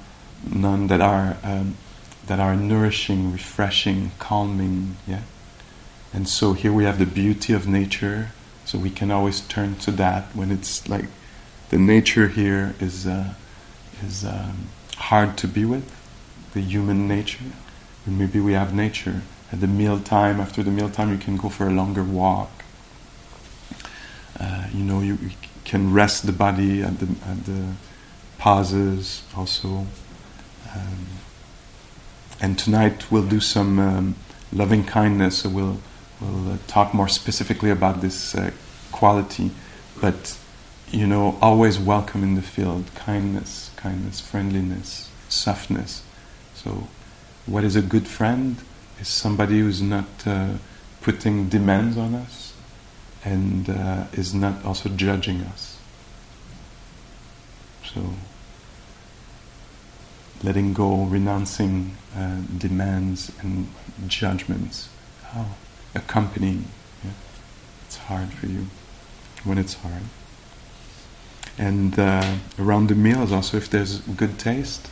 none 0.50 0.86
that 0.86 1.00
are 1.00 1.36
um, 1.42 1.76
that 2.26 2.40
are 2.40 2.56
nourishing, 2.56 3.32
refreshing, 3.32 4.12
calming. 4.18 4.96
Yeah. 5.06 5.22
And 6.12 6.28
so 6.28 6.54
here 6.54 6.72
we 6.72 6.84
have 6.84 6.98
the 6.98 7.06
beauty 7.06 7.52
of 7.52 7.66
nature 7.66 8.30
so 8.64 8.78
we 8.78 8.90
can 8.90 9.10
always 9.10 9.40
turn 9.42 9.76
to 9.76 9.90
that 9.92 10.24
when 10.34 10.50
it's 10.50 10.88
like 10.88 11.06
the 11.70 11.78
nature 11.78 12.28
here 12.28 12.74
is 12.80 13.06
uh, 13.06 13.34
is 14.02 14.24
um, 14.24 14.68
hard 14.96 15.36
to 15.38 15.48
be 15.48 15.64
with, 15.64 15.90
the 16.54 16.60
human 16.60 17.06
nature. 17.06 17.44
And 18.08 18.18
maybe 18.18 18.40
we 18.40 18.54
have 18.54 18.74
nature 18.74 19.20
at 19.52 19.60
the 19.60 19.66
meal 19.66 20.00
time. 20.00 20.40
After 20.40 20.62
the 20.62 20.70
meal 20.70 20.88
time, 20.88 21.12
you 21.12 21.18
can 21.18 21.36
go 21.36 21.50
for 21.50 21.66
a 21.66 21.70
longer 21.70 22.02
walk. 22.02 22.64
Uh, 24.40 24.64
you 24.72 24.82
know, 24.82 25.00
you, 25.00 25.18
you, 25.20 25.30
can 25.66 25.92
rest 25.92 26.24
the 26.24 26.32
body 26.32 26.82
at 26.82 26.98
the 27.00 27.08
at 27.26 27.44
the 27.44 27.74
pauses 28.38 29.24
also. 29.36 29.86
Um, 30.74 31.06
and 32.40 32.58
tonight 32.58 33.12
we'll 33.12 33.28
do 33.28 33.40
some 33.40 33.78
um, 33.78 34.14
loving 34.54 34.84
kindness. 34.84 35.40
So 35.40 35.50
we'll 35.50 35.78
we'll 36.18 36.52
uh, 36.52 36.56
talk 36.66 36.94
more 36.94 37.08
specifically 37.08 37.68
about 37.68 38.00
this 38.00 38.34
uh, 38.34 38.52
quality, 38.90 39.50
but 40.00 40.38
you 40.90 41.06
know, 41.06 41.36
always 41.42 41.78
welcome 41.78 42.22
in 42.22 42.36
the 42.36 42.42
field 42.56 42.86
kindness, 42.94 43.70
kindness, 43.76 44.18
friendliness, 44.18 45.10
softness. 45.28 46.02
So, 46.54 46.88
what 47.48 47.64
is 47.64 47.76
a 47.76 47.82
good 47.82 48.06
friend 48.06 48.56
is 49.00 49.08
somebody 49.08 49.60
who's 49.60 49.80
not 49.80 50.04
uh, 50.26 50.50
putting 51.00 51.48
demands 51.48 51.96
on 51.96 52.14
us 52.14 52.52
and 53.24 53.70
uh, 53.70 54.04
is 54.12 54.34
not 54.34 54.64
also 54.64 54.88
judging 54.90 55.40
us. 55.40 55.78
So, 57.84 58.04
letting 60.42 60.74
go, 60.74 61.04
renouncing 61.04 61.96
uh, 62.14 62.36
demands 62.56 63.32
and 63.40 63.68
judgments, 64.06 64.88
oh, 65.34 65.54
accompanying. 65.94 66.66
Yeah. 67.02 67.10
It's 67.86 67.96
hard 67.96 68.28
for 68.34 68.46
you 68.46 68.66
when 69.44 69.56
it's 69.56 69.74
hard. 69.74 70.02
And 71.56 71.98
uh, 71.98 72.36
around 72.58 72.88
the 72.88 72.94
meals, 72.94 73.32
also, 73.32 73.56
if 73.56 73.70
there's 73.70 74.00
good 74.00 74.38
taste, 74.38 74.88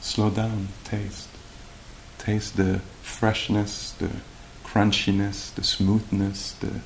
slow 0.00 0.30
down, 0.30 0.68
taste. 0.84 1.29
Taste 2.20 2.58
the 2.58 2.80
freshness, 3.00 3.92
the 3.92 4.10
crunchiness, 4.62 5.54
the 5.54 5.64
smoothness, 5.64 6.52
the 6.52 6.80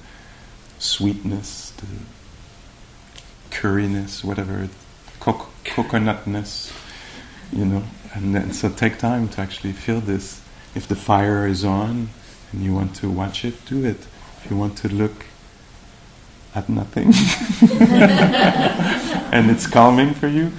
sweetness, 0.79 1.73
the 1.73 1.87
curryness, 3.51 4.23
whatever, 4.23 4.69
co- 5.19 5.49
coconutness, 5.65 6.73
you 7.53 7.65
know. 7.65 7.83
And 8.15 8.33
then, 8.33 8.53
so 8.53 8.69
take 8.69 8.99
time 8.99 9.29
to 9.31 9.41
actually 9.41 9.73
feel 9.73 10.01
this. 10.01 10.41
If 10.77 10.87
the 10.87 10.95
fire 10.95 11.49
is 11.49 11.65
on 11.65 12.11
and 12.53 12.63
you 12.63 12.73
want 12.73 12.95
to 12.97 13.11
watch 13.11 13.45
it, 13.45 13.67
do 13.67 13.85
it. 13.85 14.07
If 14.45 14.51
you 14.51 14.57
want 14.57 14.79
to 14.79 14.89
look 14.89 15.27
at 16.55 16.69
nothing 16.69 17.07
and 19.33 19.51
it's 19.51 19.67
calming 19.67 20.15
for 20.15 20.29
you, 20.29 20.53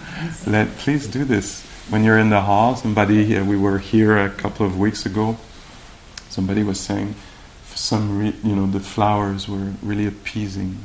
let 0.46 0.68
please 0.78 1.08
do 1.08 1.24
this. 1.24 1.66
When 1.90 2.04
you're 2.04 2.18
in 2.18 2.32
the 2.32 2.42
hall, 2.42 2.76
somebody 2.76 3.38
uh, 3.38 3.46
we 3.46 3.56
were 3.56 3.78
here 3.78 4.18
a 4.18 4.32
couple 4.32 4.66
of 4.66 4.80
weeks 4.80 5.06
ago. 5.06 5.38
Somebody 6.30 6.64
was 6.64 6.80
saying, 6.80 7.14
for 7.64 7.78
some 7.78 8.18
re- 8.18 8.36
you 8.44 8.56
know, 8.56 8.66
the 8.66 8.80
flowers 8.80 9.48
were 9.48 9.74
really 9.84 10.08
appeasing, 10.08 10.80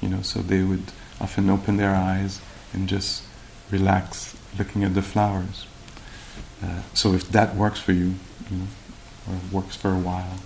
you 0.00 0.08
know, 0.08 0.22
so 0.22 0.40
they 0.40 0.62
would 0.62 0.92
often 1.20 1.50
open 1.50 1.76
their 1.76 1.92
eyes 1.92 2.40
and 2.72 2.88
just 2.88 3.24
relax 3.72 4.36
looking 4.56 4.84
at 4.84 4.94
the 4.94 5.02
flowers. 5.02 5.66
Uh, 6.62 6.82
so 6.94 7.14
if 7.14 7.28
that 7.30 7.56
works 7.56 7.80
for 7.80 7.92
you, 7.92 8.14
you 8.48 8.56
know, 8.56 8.66
or 9.28 9.38
works 9.50 9.74
for 9.74 9.90
a 9.90 9.98
while. 9.98 10.38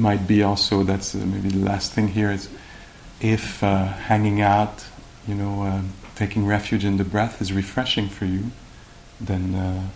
Might 0.00 0.26
be 0.26 0.42
also 0.42 0.82
that's 0.82 1.14
uh, 1.14 1.18
maybe 1.18 1.50
the 1.50 1.62
last 1.62 1.92
thing 1.92 2.08
here 2.08 2.30
is 2.30 2.48
if 3.20 3.62
uh, 3.62 3.84
hanging 3.84 4.40
out, 4.40 4.86
you 5.28 5.34
know, 5.34 5.62
uh, 5.62 5.82
taking 6.16 6.46
refuge 6.46 6.86
in 6.86 6.96
the 6.96 7.04
breath 7.04 7.42
is 7.42 7.52
refreshing 7.52 8.08
for 8.08 8.24
you, 8.24 8.50
then 9.20 9.54
uh, 9.54 9.88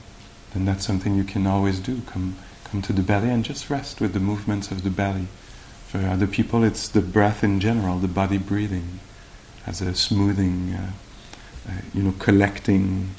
then 0.52 0.66
that's 0.66 0.84
something 0.84 1.14
you 1.14 1.24
can 1.24 1.46
always 1.46 1.80
do. 1.80 2.02
Come 2.02 2.36
come 2.64 2.82
to 2.82 2.92
the 2.92 3.00
belly 3.00 3.30
and 3.30 3.42
just 3.42 3.70
rest 3.70 3.98
with 3.98 4.12
the 4.12 4.20
movements 4.20 4.70
of 4.70 4.84
the 4.84 4.90
belly. 4.90 5.26
For 5.88 5.98
other 6.00 6.26
people, 6.26 6.64
it's 6.64 6.86
the 6.86 7.00
breath 7.00 7.42
in 7.42 7.59
general, 7.59 7.98
the 7.98 8.09
body 8.09 8.36
breathing, 8.36 9.00
as 9.66 9.80
a 9.80 9.94
smoothing, 9.94 10.74
uh, 10.74 10.90
uh, 11.66 11.72
you 11.94 12.02
know, 12.02 12.14
collecting, 12.18 13.14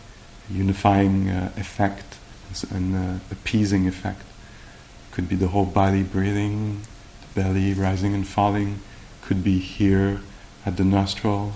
unifying 0.52 1.30
effect 1.58 2.20
and 2.70 3.22
appeasing 3.32 3.88
effect. 3.88 4.22
Could 5.16 5.30
be 5.30 5.38
the 5.38 5.48
whole 5.48 5.66
body 5.66 6.04
breathing, 6.04 6.82
the 7.22 7.42
belly 7.42 7.74
rising 7.74 8.14
and 8.14 8.28
falling. 8.28 8.82
Could 9.22 9.46
be 9.46 9.60
here 9.60 10.20
at 10.66 10.76
the 10.76 10.84
nostril, 10.84 11.54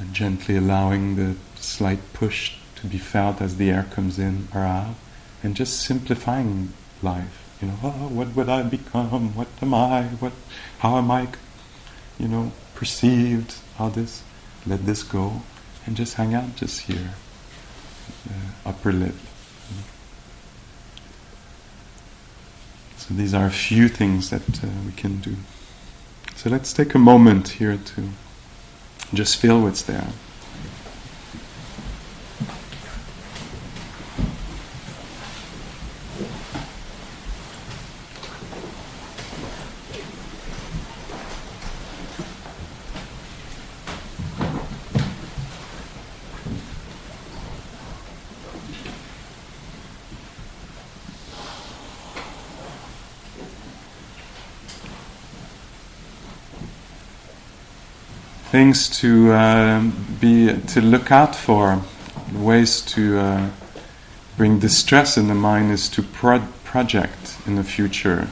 uh, 0.00 0.04
gently 0.10 0.56
allowing 0.56 1.14
the 1.14 1.36
slight 1.54 2.00
push 2.14 2.56
to 2.80 2.88
be 2.88 2.98
felt 2.98 3.40
as 3.40 3.58
the 3.58 3.70
air 3.70 3.86
comes 3.92 4.18
in 4.18 4.48
or 4.52 4.62
out, 4.62 4.96
and 5.44 5.54
just 5.54 5.82
simplifying 5.82 6.72
life. 7.00 7.56
You 7.62 7.68
know, 7.68 7.78
oh, 7.84 8.08
what 8.08 8.34
would 8.34 8.48
I 8.48 8.62
become? 8.64 9.36
What 9.36 9.46
am 9.62 9.72
I? 9.72 10.02
What? 10.18 10.32
How 10.80 10.96
am 10.96 11.12
I? 11.12 11.28
You 12.18 12.26
know, 12.26 12.50
perceived? 12.74 13.54
All 13.78 13.90
this. 13.90 14.24
Let 14.66 14.84
this 14.84 15.04
go, 15.04 15.42
and 15.86 15.94
just 15.94 16.14
hang 16.14 16.34
out 16.34 16.56
just 16.56 16.80
here, 16.80 17.14
uh, 18.28 18.68
upper 18.68 18.92
lip. 18.92 19.14
So 23.06 23.12
these 23.12 23.34
are 23.34 23.44
a 23.44 23.50
few 23.50 23.88
things 23.88 24.30
that 24.30 24.64
uh, 24.64 24.68
we 24.86 24.92
can 24.92 25.18
do. 25.18 25.36
So 26.36 26.48
let's 26.48 26.72
take 26.72 26.94
a 26.94 26.98
moment 26.98 27.48
here 27.48 27.76
to 27.76 28.08
just 29.12 29.36
feel 29.36 29.60
what's 29.60 29.82
there. 29.82 30.08
Things 58.54 58.88
to 58.88 59.32
uh, 59.32 59.82
be 60.20 60.46
to 60.68 60.80
look 60.80 61.10
out 61.10 61.34
for, 61.34 61.82
ways 62.32 62.80
to 62.82 63.18
uh, 63.18 63.50
bring 64.36 64.60
distress 64.60 65.18
in 65.18 65.26
the 65.26 65.34
mind 65.34 65.72
is 65.72 65.88
to 65.88 66.00
pro- 66.00 66.46
project 66.62 67.36
in 67.46 67.56
the 67.56 67.64
future. 67.64 68.28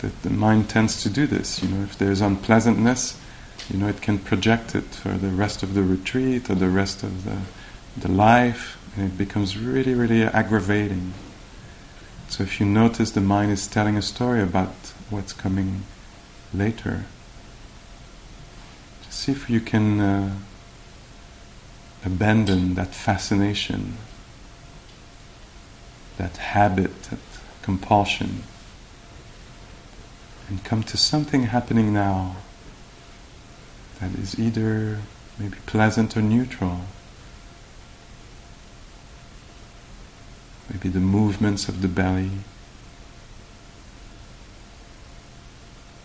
That 0.00 0.22
the 0.22 0.30
mind 0.30 0.68
tends 0.68 1.00
to 1.04 1.08
do 1.08 1.28
this. 1.28 1.62
You 1.62 1.68
know, 1.68 1.84
if 1.84 1.96
there's 1.96 2.20
unpleasantness, 2.20 3.20
you 3.70 3.78
know, 3.78 3.86
it 3.86 4.02
can 4.02 4.18
project 4.18 4.74
it 4.74 4.86
for 5.02 5.10
the 5.10 5.28
rest 5.28 5.62
of 5.62 5.74
the 5.74 5.84
retreat 5.84 6.50
or 6.50 6.56
the 6.56 6.68
rest 6.68 7.04
of 7.04 7.22
the 7.24 7.38
the 7.96 8.10
life, 8.10 8.64
and 8.96 9.12
it 9.12 9.16
becomes 9.16 9.56
really, 9.56 9.94
really 9.94 10.24
aggravating. 10.24 11.14
So 12.28 12.42
if 12.42 12.58
you 12.58 12.66
notice 12.66 13.12
the 13.12 13.20
mind 13.20 13.52
is 13.52 13.68
telling 13.68 13.96
a 13.96 14.02
story 14.02 14.42
about 14.42 14.74
what's 15.08 15.32
coming 15.32 15.82
later, 16.52 17.04
see 19.10 19.32
if 19.32 19.50
you 19.50 19.60
can 19.60 20.00
uh, 20.00 20.36
abandon 22.04 22.74
that 22.74 22.94
fascination, 22.94 23.96
that 26.16 26.36
habit, 26.38 27.02
that 27.04 27.18
compulsion, 27.62 28.44
and 30.48 30.64
come 30.64 30.82
to 30.84 30.96
something 30.96 31.44
happening 31.44 31.92
now 31.92 32.36
that 34.00 34.12
is 34.14 34.38
either 34.38 35.00
maybe 35.38 35.56
pleasant 35.66 36.16
or 36.16 36.22
neutral. 36.22 36.82
Maybe 40.70 40.88
the 40.88 41.00
movements 41.00 41.68
of 41.68 41.82
the 41.82 41.88
belly, 41.88 42.30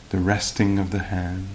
the 0.10 0.18
resting 0.18 0.80
of 0.80 0.89
the 0.91 1.03
hand. 1.03 1.47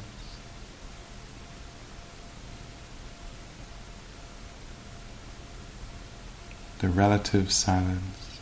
The 6.80 6.88
relative 6.88 7.52
silence. 7.52 8.38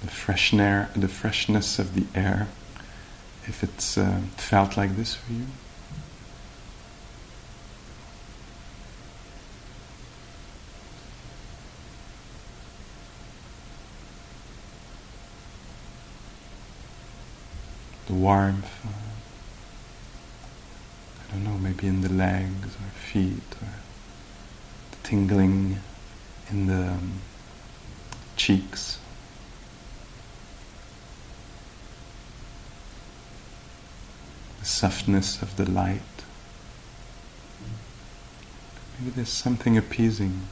The 0.00 0.08
fresh 0.08 0.54
air, 0.54 0.90
the 0.96 1.08
freshness 1.08 1.78
of 1.78 1.94
the 1.94 2.06
air, 2.18 2.48
if 3.46 3.62
it's 3.62 3.98
uh, 3.98 4.22
felt 4.38 4.78
like 4.78 4.96
this 4.96 5.14
for 5.14 5.32
you. 5.32 5.46
The 18.06 18.14
warmth. 18.14 19.01
I 21.32 21.34
don't 21.36 21.44
know, 21.44 21.58
maybe 21.58 21.86
in 21.86 22.02
the 22.02 22.10
legs 22.10 22.76
or 22.76 22.90
feet, 22.94 23.56
or 23.62 23.68
the 24.90 24.96
tingling 25.02 25.78
in 26.50 26.66
the 26.66 26.88
um, 26.88 27.20
cheeks. 28.36 28.98
The 34.60 34.66
softness 34.66 35.40
of 35.40 35.56
the 35.56 35.70
light. 35.70 36.02
Maybe 38.98 39.12
there's 39.12 39.30
something 39.30 39.78
appeasing. 39.78 40.42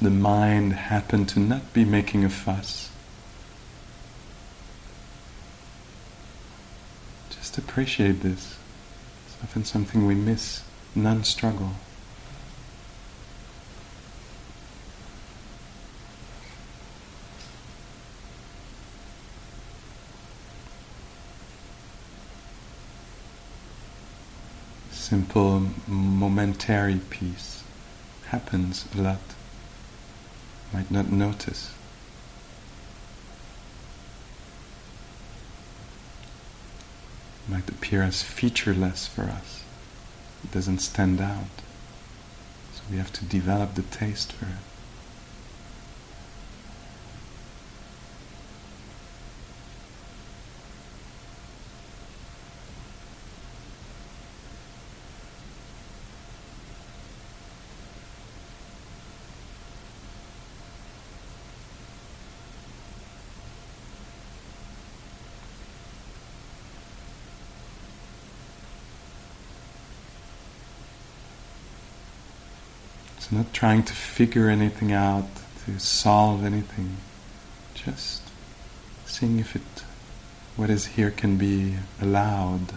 The 0.00 0.10
mind 0.10 0.72
happened 0.72 1.28
to 1.28 1.38
not 1.38 1.72
be 1.74 1.84
making 1.84 2.24
a 2.24 2.30
fuss, 2.30 2.90
just 7.30 7.58
appreciate 7.58 8.22
this. 8.22 8.56
It's 9.26 9.36
often 9.42 9.64
something 9.64 10.06
we 10.06 10.14
miss 10.14 10.62
non 10.94 11.24
struggle. 11.24 11.72
Simple, 24.90 25.70
momentary 25.88 27.00
peace 27.10 27.64
happens 28.28 28.86
a 28.96 29.02
lot. 29.02 29.18
Might 30.72 30.90
not 30.90 31.10
notice. 31.10 31.74
Might 37.48 37.68
appear 37.68 38.02
as 38.02 38.22
featureless 38.22 39.08
for 39.08 39.22
us. 39.22 39.64
It 40.44 40.52
doesn't 40.52 40.78
stand 40.78 41.20
out. 41.20 41.62
So 42.74 42.82
we 42.90 42.98
have 42.98 43.12
to 43.14 43.24
develop 43.24 43.74
the 43.74 43.82
taste 43.82 44.32
for 44.32 44.46
it. 44.46 44.52
It's 73.19 73.19
not 73.30 73.52
trying 73.52 73.82
to 73.84 73.92
figure 73.92 74.48
anything 74.48 74.92
out, 74.92 75.28
to 75.64 75.78
solve 75.78 76.44
anything. 76.44 76.96
Just 77.74 78.22
seeing 79.06 79.38
if 79.38 79.54
it, 79.54 79.84
what 80.56 80.70
is 80.70 80.86
here 80.86 81.10
can 81.10 81.36
be 81.36 81.76
allowed, 82.00 82.74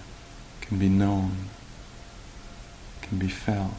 can 0.62 0.78
be 0.78 0.90
known, 0.90 1.50
can 3.02 3.18
be 3.18 3.28
felt. 3.28 3.74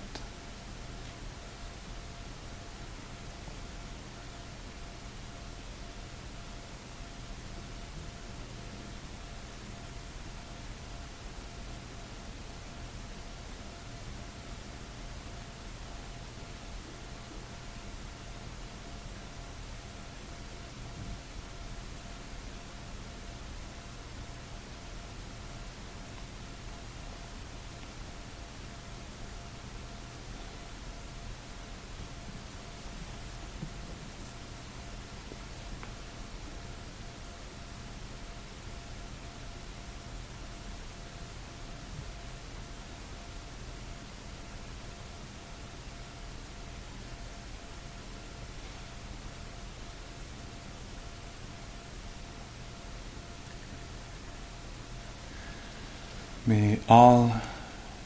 May 56.47 56.74
all 56.89 57.41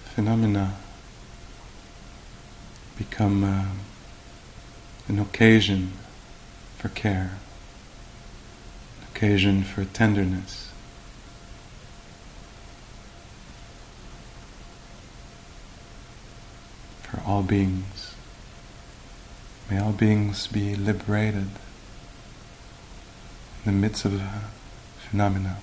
phenomena 0.05 0.77
become 2.97 3.43
uh, 3.43 3.65
an 5.09 5.19
occasion 5.19 5.93
for 6.77 6.89
care, 6.89 7.33
an 9.01 9.07
occasion 9.15 9.63
for 9.65 9.85
tenderness. 9.85 10.71
For 17.03 17.21
all 17.27 17.43
beings. 17.43 18.15
May 19.71 19.79
all 19.79 19.93
beings 19.93 20.47
be 20.47 20.75
liberated 20.77 21.49
in 23.65 23.67
the 23.67 23.73
midst 23.73 24.05
of 24.05 24.15
a 24.15 24.43
phenomena. 25.09 25.59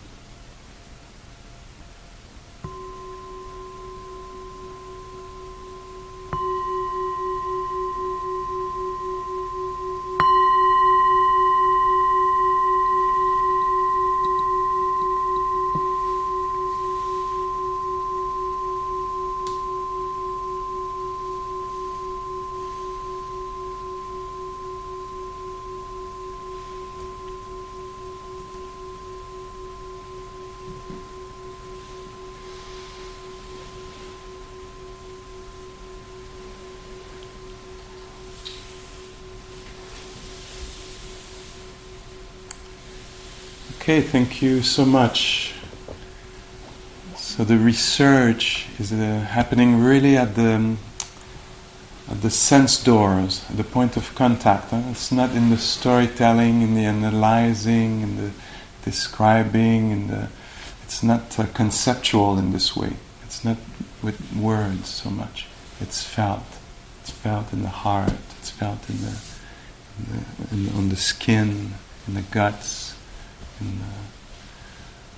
Okay, 43.85 44.01
thank 44.01 44.41
you 44.41 44.63
so 44.63 44.83
much. 44.83 45.53
So 47.15 47.43
the 47.43 47.59
research 47.59 48.65
is 48.79 48.91
uh, 48.91 49.27
happening 49.29 49.79
really 49.79 50.17
at 50.17 50.33
the 50.33 50.75
at 52.09 52.19
the 52.23 52.31
sense 52.31 52.83
doors, 52.83 53.45
at 53.47 53.57
the 53.57 53.63
point 53.63 53.95
of 53.95 54.15
contact. 54.15 54.71
Huh? 54.71 54.81
It's 54.89 55.11
not 55.11 55.35
in 55.35 55.51
the 55.51 55.59
storytelling, 55.59 56.63
in 56.63 56.73
the 56.73 56.85
analyzing, 56.85 58.01
in 58.01 58.17
the 58.17 58.31
describing, 58.83 59.91
in 59.91 60.07
the. 60.07 60.29
It's 60.83 61.03
not 61.03 61.39
uh, 61.39 61.45
conceptual 61.53 62.39
in 62.39 62.53
this 62.53 62.75
way. 62.75 62.93
It's 63.23 63.45
not 63.45 63.57
with 64.01 64.19
words 64.35 64.89
so 64.89 65.11
much. 65.11 65.45
It's 65.79 66.01
felt. 66.01 66.57
It's 67.01 67.11
felt 67.11 67.53
in 67.53 67.61
the 67.61 67.75
heart. 67.85 68.17
It's 68.39 68.49
felt 68.49 68.89
in 68.89 68.97
the, 69.01 69.15
in 69.99 70.05
the 70.09 70.55
in, 70.55 70.75
on 70.75 70.89
the 70.89 70.97
skin, 70.97 71.75
in 72.07 72.15
the 72.15 72.23
guts 72.23 72.94
and, 73.59 73.81
uh, 73.81 73.85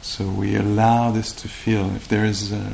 so 0.02 0.26
we 0.26 0.56
allow 0.56 1.12
this 1.12 1.34
to 1.34 1.48
feel. 1.48 1.94
If 1.96 2.08
there 2.08 2.24
is 2.24 2.54
uh, 2.54 2.72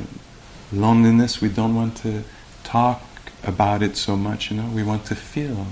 loneliness, 0.72 1.40
we 1.40 1.48
don't 1.48 1.74
want 1.74 1.96
to 1.98 2.22
talk 2.62 3.02
about 3.42 3.82
it 3.82 3.96
so 3.96 4.16
much. 4.16 4.50
You 4.50 4.58
know, 4.58 4.68
we 4.68 4.82
want 4.82 5.04
to 5.06 5.14
feel 5.14 5.66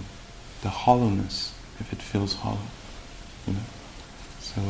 the 0.63 0.71
hollowness 0.71 1.53
if 1.79 1.93
it 1.93 2.03
feels 2.03 2.35
hollow. 2.35 2.67
You 3.47 3.55
know, 3.55 3.61
so. 4.41 4.61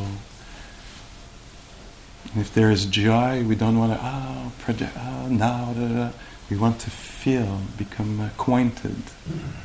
if 2.35 2.53
there 2.53 2.71
is 2.71 2.85
joy, 2.85 3.43
we 3.43 3.55
don't 3.55 3.77
want 3.77 3.93
to 3.93 3.99
oh 4.01 4.51
project 4.59 4.93
oh 4.97 5.27
now. 5.27 5.73
Da, 5.73 5.87
da. 5.87 6.09
We 6.49 6.57
want 6.57 6.79
to 6.81 6.91
feel, 6.91 7.61
become 7.77 8.19
acquainted 8.19 9.01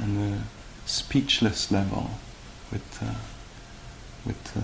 on 0.01 0.15
the 0.15 0.39
speechless 0.87 1.71
level 1.71 2.11
with 2.73 3.03
uh, 3.03 3.15
with. 4.25 4.57
Uh, 4.57 4.61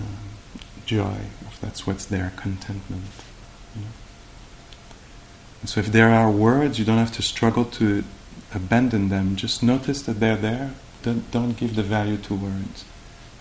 joy, 0.85 1.17
if 1.47 1.59
that's 1.59 1.85
what's 1.87 2.05
there, 2.05 2.31
contentment. 2.35 3.03
You 3.75 3.81
know? 3.81 3.87
And 5.61 5.69
so 5.69 5.79
if 5.79 5.87
there 5.87 6.09
are 6.09 6.29
words, 6.29 6.77
you 6.77 6.85
don't 6.85 6.97
have 6.97 7.13
to 7.13 7.21
struggle 7.21 7.65
to 7.65 8.03
abandon 8.53 9.09
them. 9.09 9.35
Just 9.35 9.63
notice 9.63 10.01
that 10.03 10.19
they're 10.19 10.35
there. 10.35 10.73
Don't, 11.01 11.29
don't 11.31 11.57
give 11.57 11.75
the 11.75 11.83
value 11.83 12.17
to 12.17 12.35
words. 12.35 12.85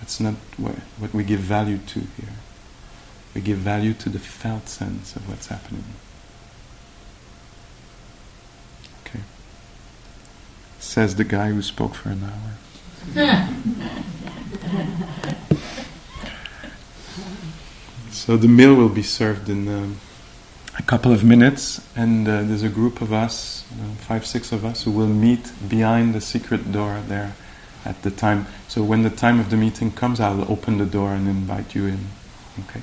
That's 0.01 0.21
not 0.21 0.35
what, 0.57 0.77
what 0.99 1.15
we 1.15 1.25
give 1.25 1.41
value 1.41 1.79
to 1.79 2.01
here. 2.01 2.37
We 3.35 3.41
give 3.41 3.59
value 3.59 3.95
to 3.95 4.09
the 4.09 4.19
felt 4.19 4.69
sense 4.69 5.17
of 5.17 5.29
what's 5.29 5.49
happening. 5.49 5.85
Okay. 9.03 9.21
Says 10.79 11.17
the 11.17 11.25
guy 11.25 11.51
who 11.51 11.63
spoke 11.63 11.95
for 11.95 12.11
an 12.11 12.23
hour. 12.25 13.55
So 18.11 18.37
the 18.37 18.49
meal 18.49 18.75
will 18.75 18.89
be 18.89 19.03
served 19.03 19.49
in 19.49 19.69
um, 19.69 19.97
a 20.79 20.83
couple 20.83 21.13
of 21.13 21.25
minutes, 21.25 21.81
and 21.97 22.27
uh, 22.29 22.43
there's 22.43 22.63
a 22.63 22.69
group 22.69 23.01
of 23.01 23.13
us, 23.13 23.65
uh, 23.73 23.95
five, 23.97 24.27
six 24.27 24.53
of 24.53 24.65
us, 24.65 24.85
who 24.85 24.91
will 24.91 25.09
meet 25.09 25.53
behind 25.69 26.15
the 26.15 26.21
secret 26.21 26.73
door 26.73 27.03
there 27.09 27.35
at 27.85 28.03
the 28.03 28.11
time. 28.11 28.47
So 28.69 28.83
when 28.83 29.03
the 29.03 29.11
time 29.11 29.39
of 29.41 29.51
the 29.51 29.57
meeting 29.57 29.91
comes, 29.93 30.21
I'll 30.21 30.51
open 30.51 30.79
the 30.79 30.87
door 30.87 31.13
and 31.13 31.29
invite 31.29 31.75
you 31.75 31.87
in. 31.87 32.07
Okay. 32.61 32.83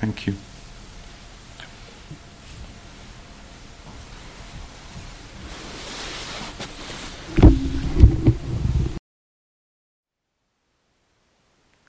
Thank 0.00 0.26
you. 0.26 0.34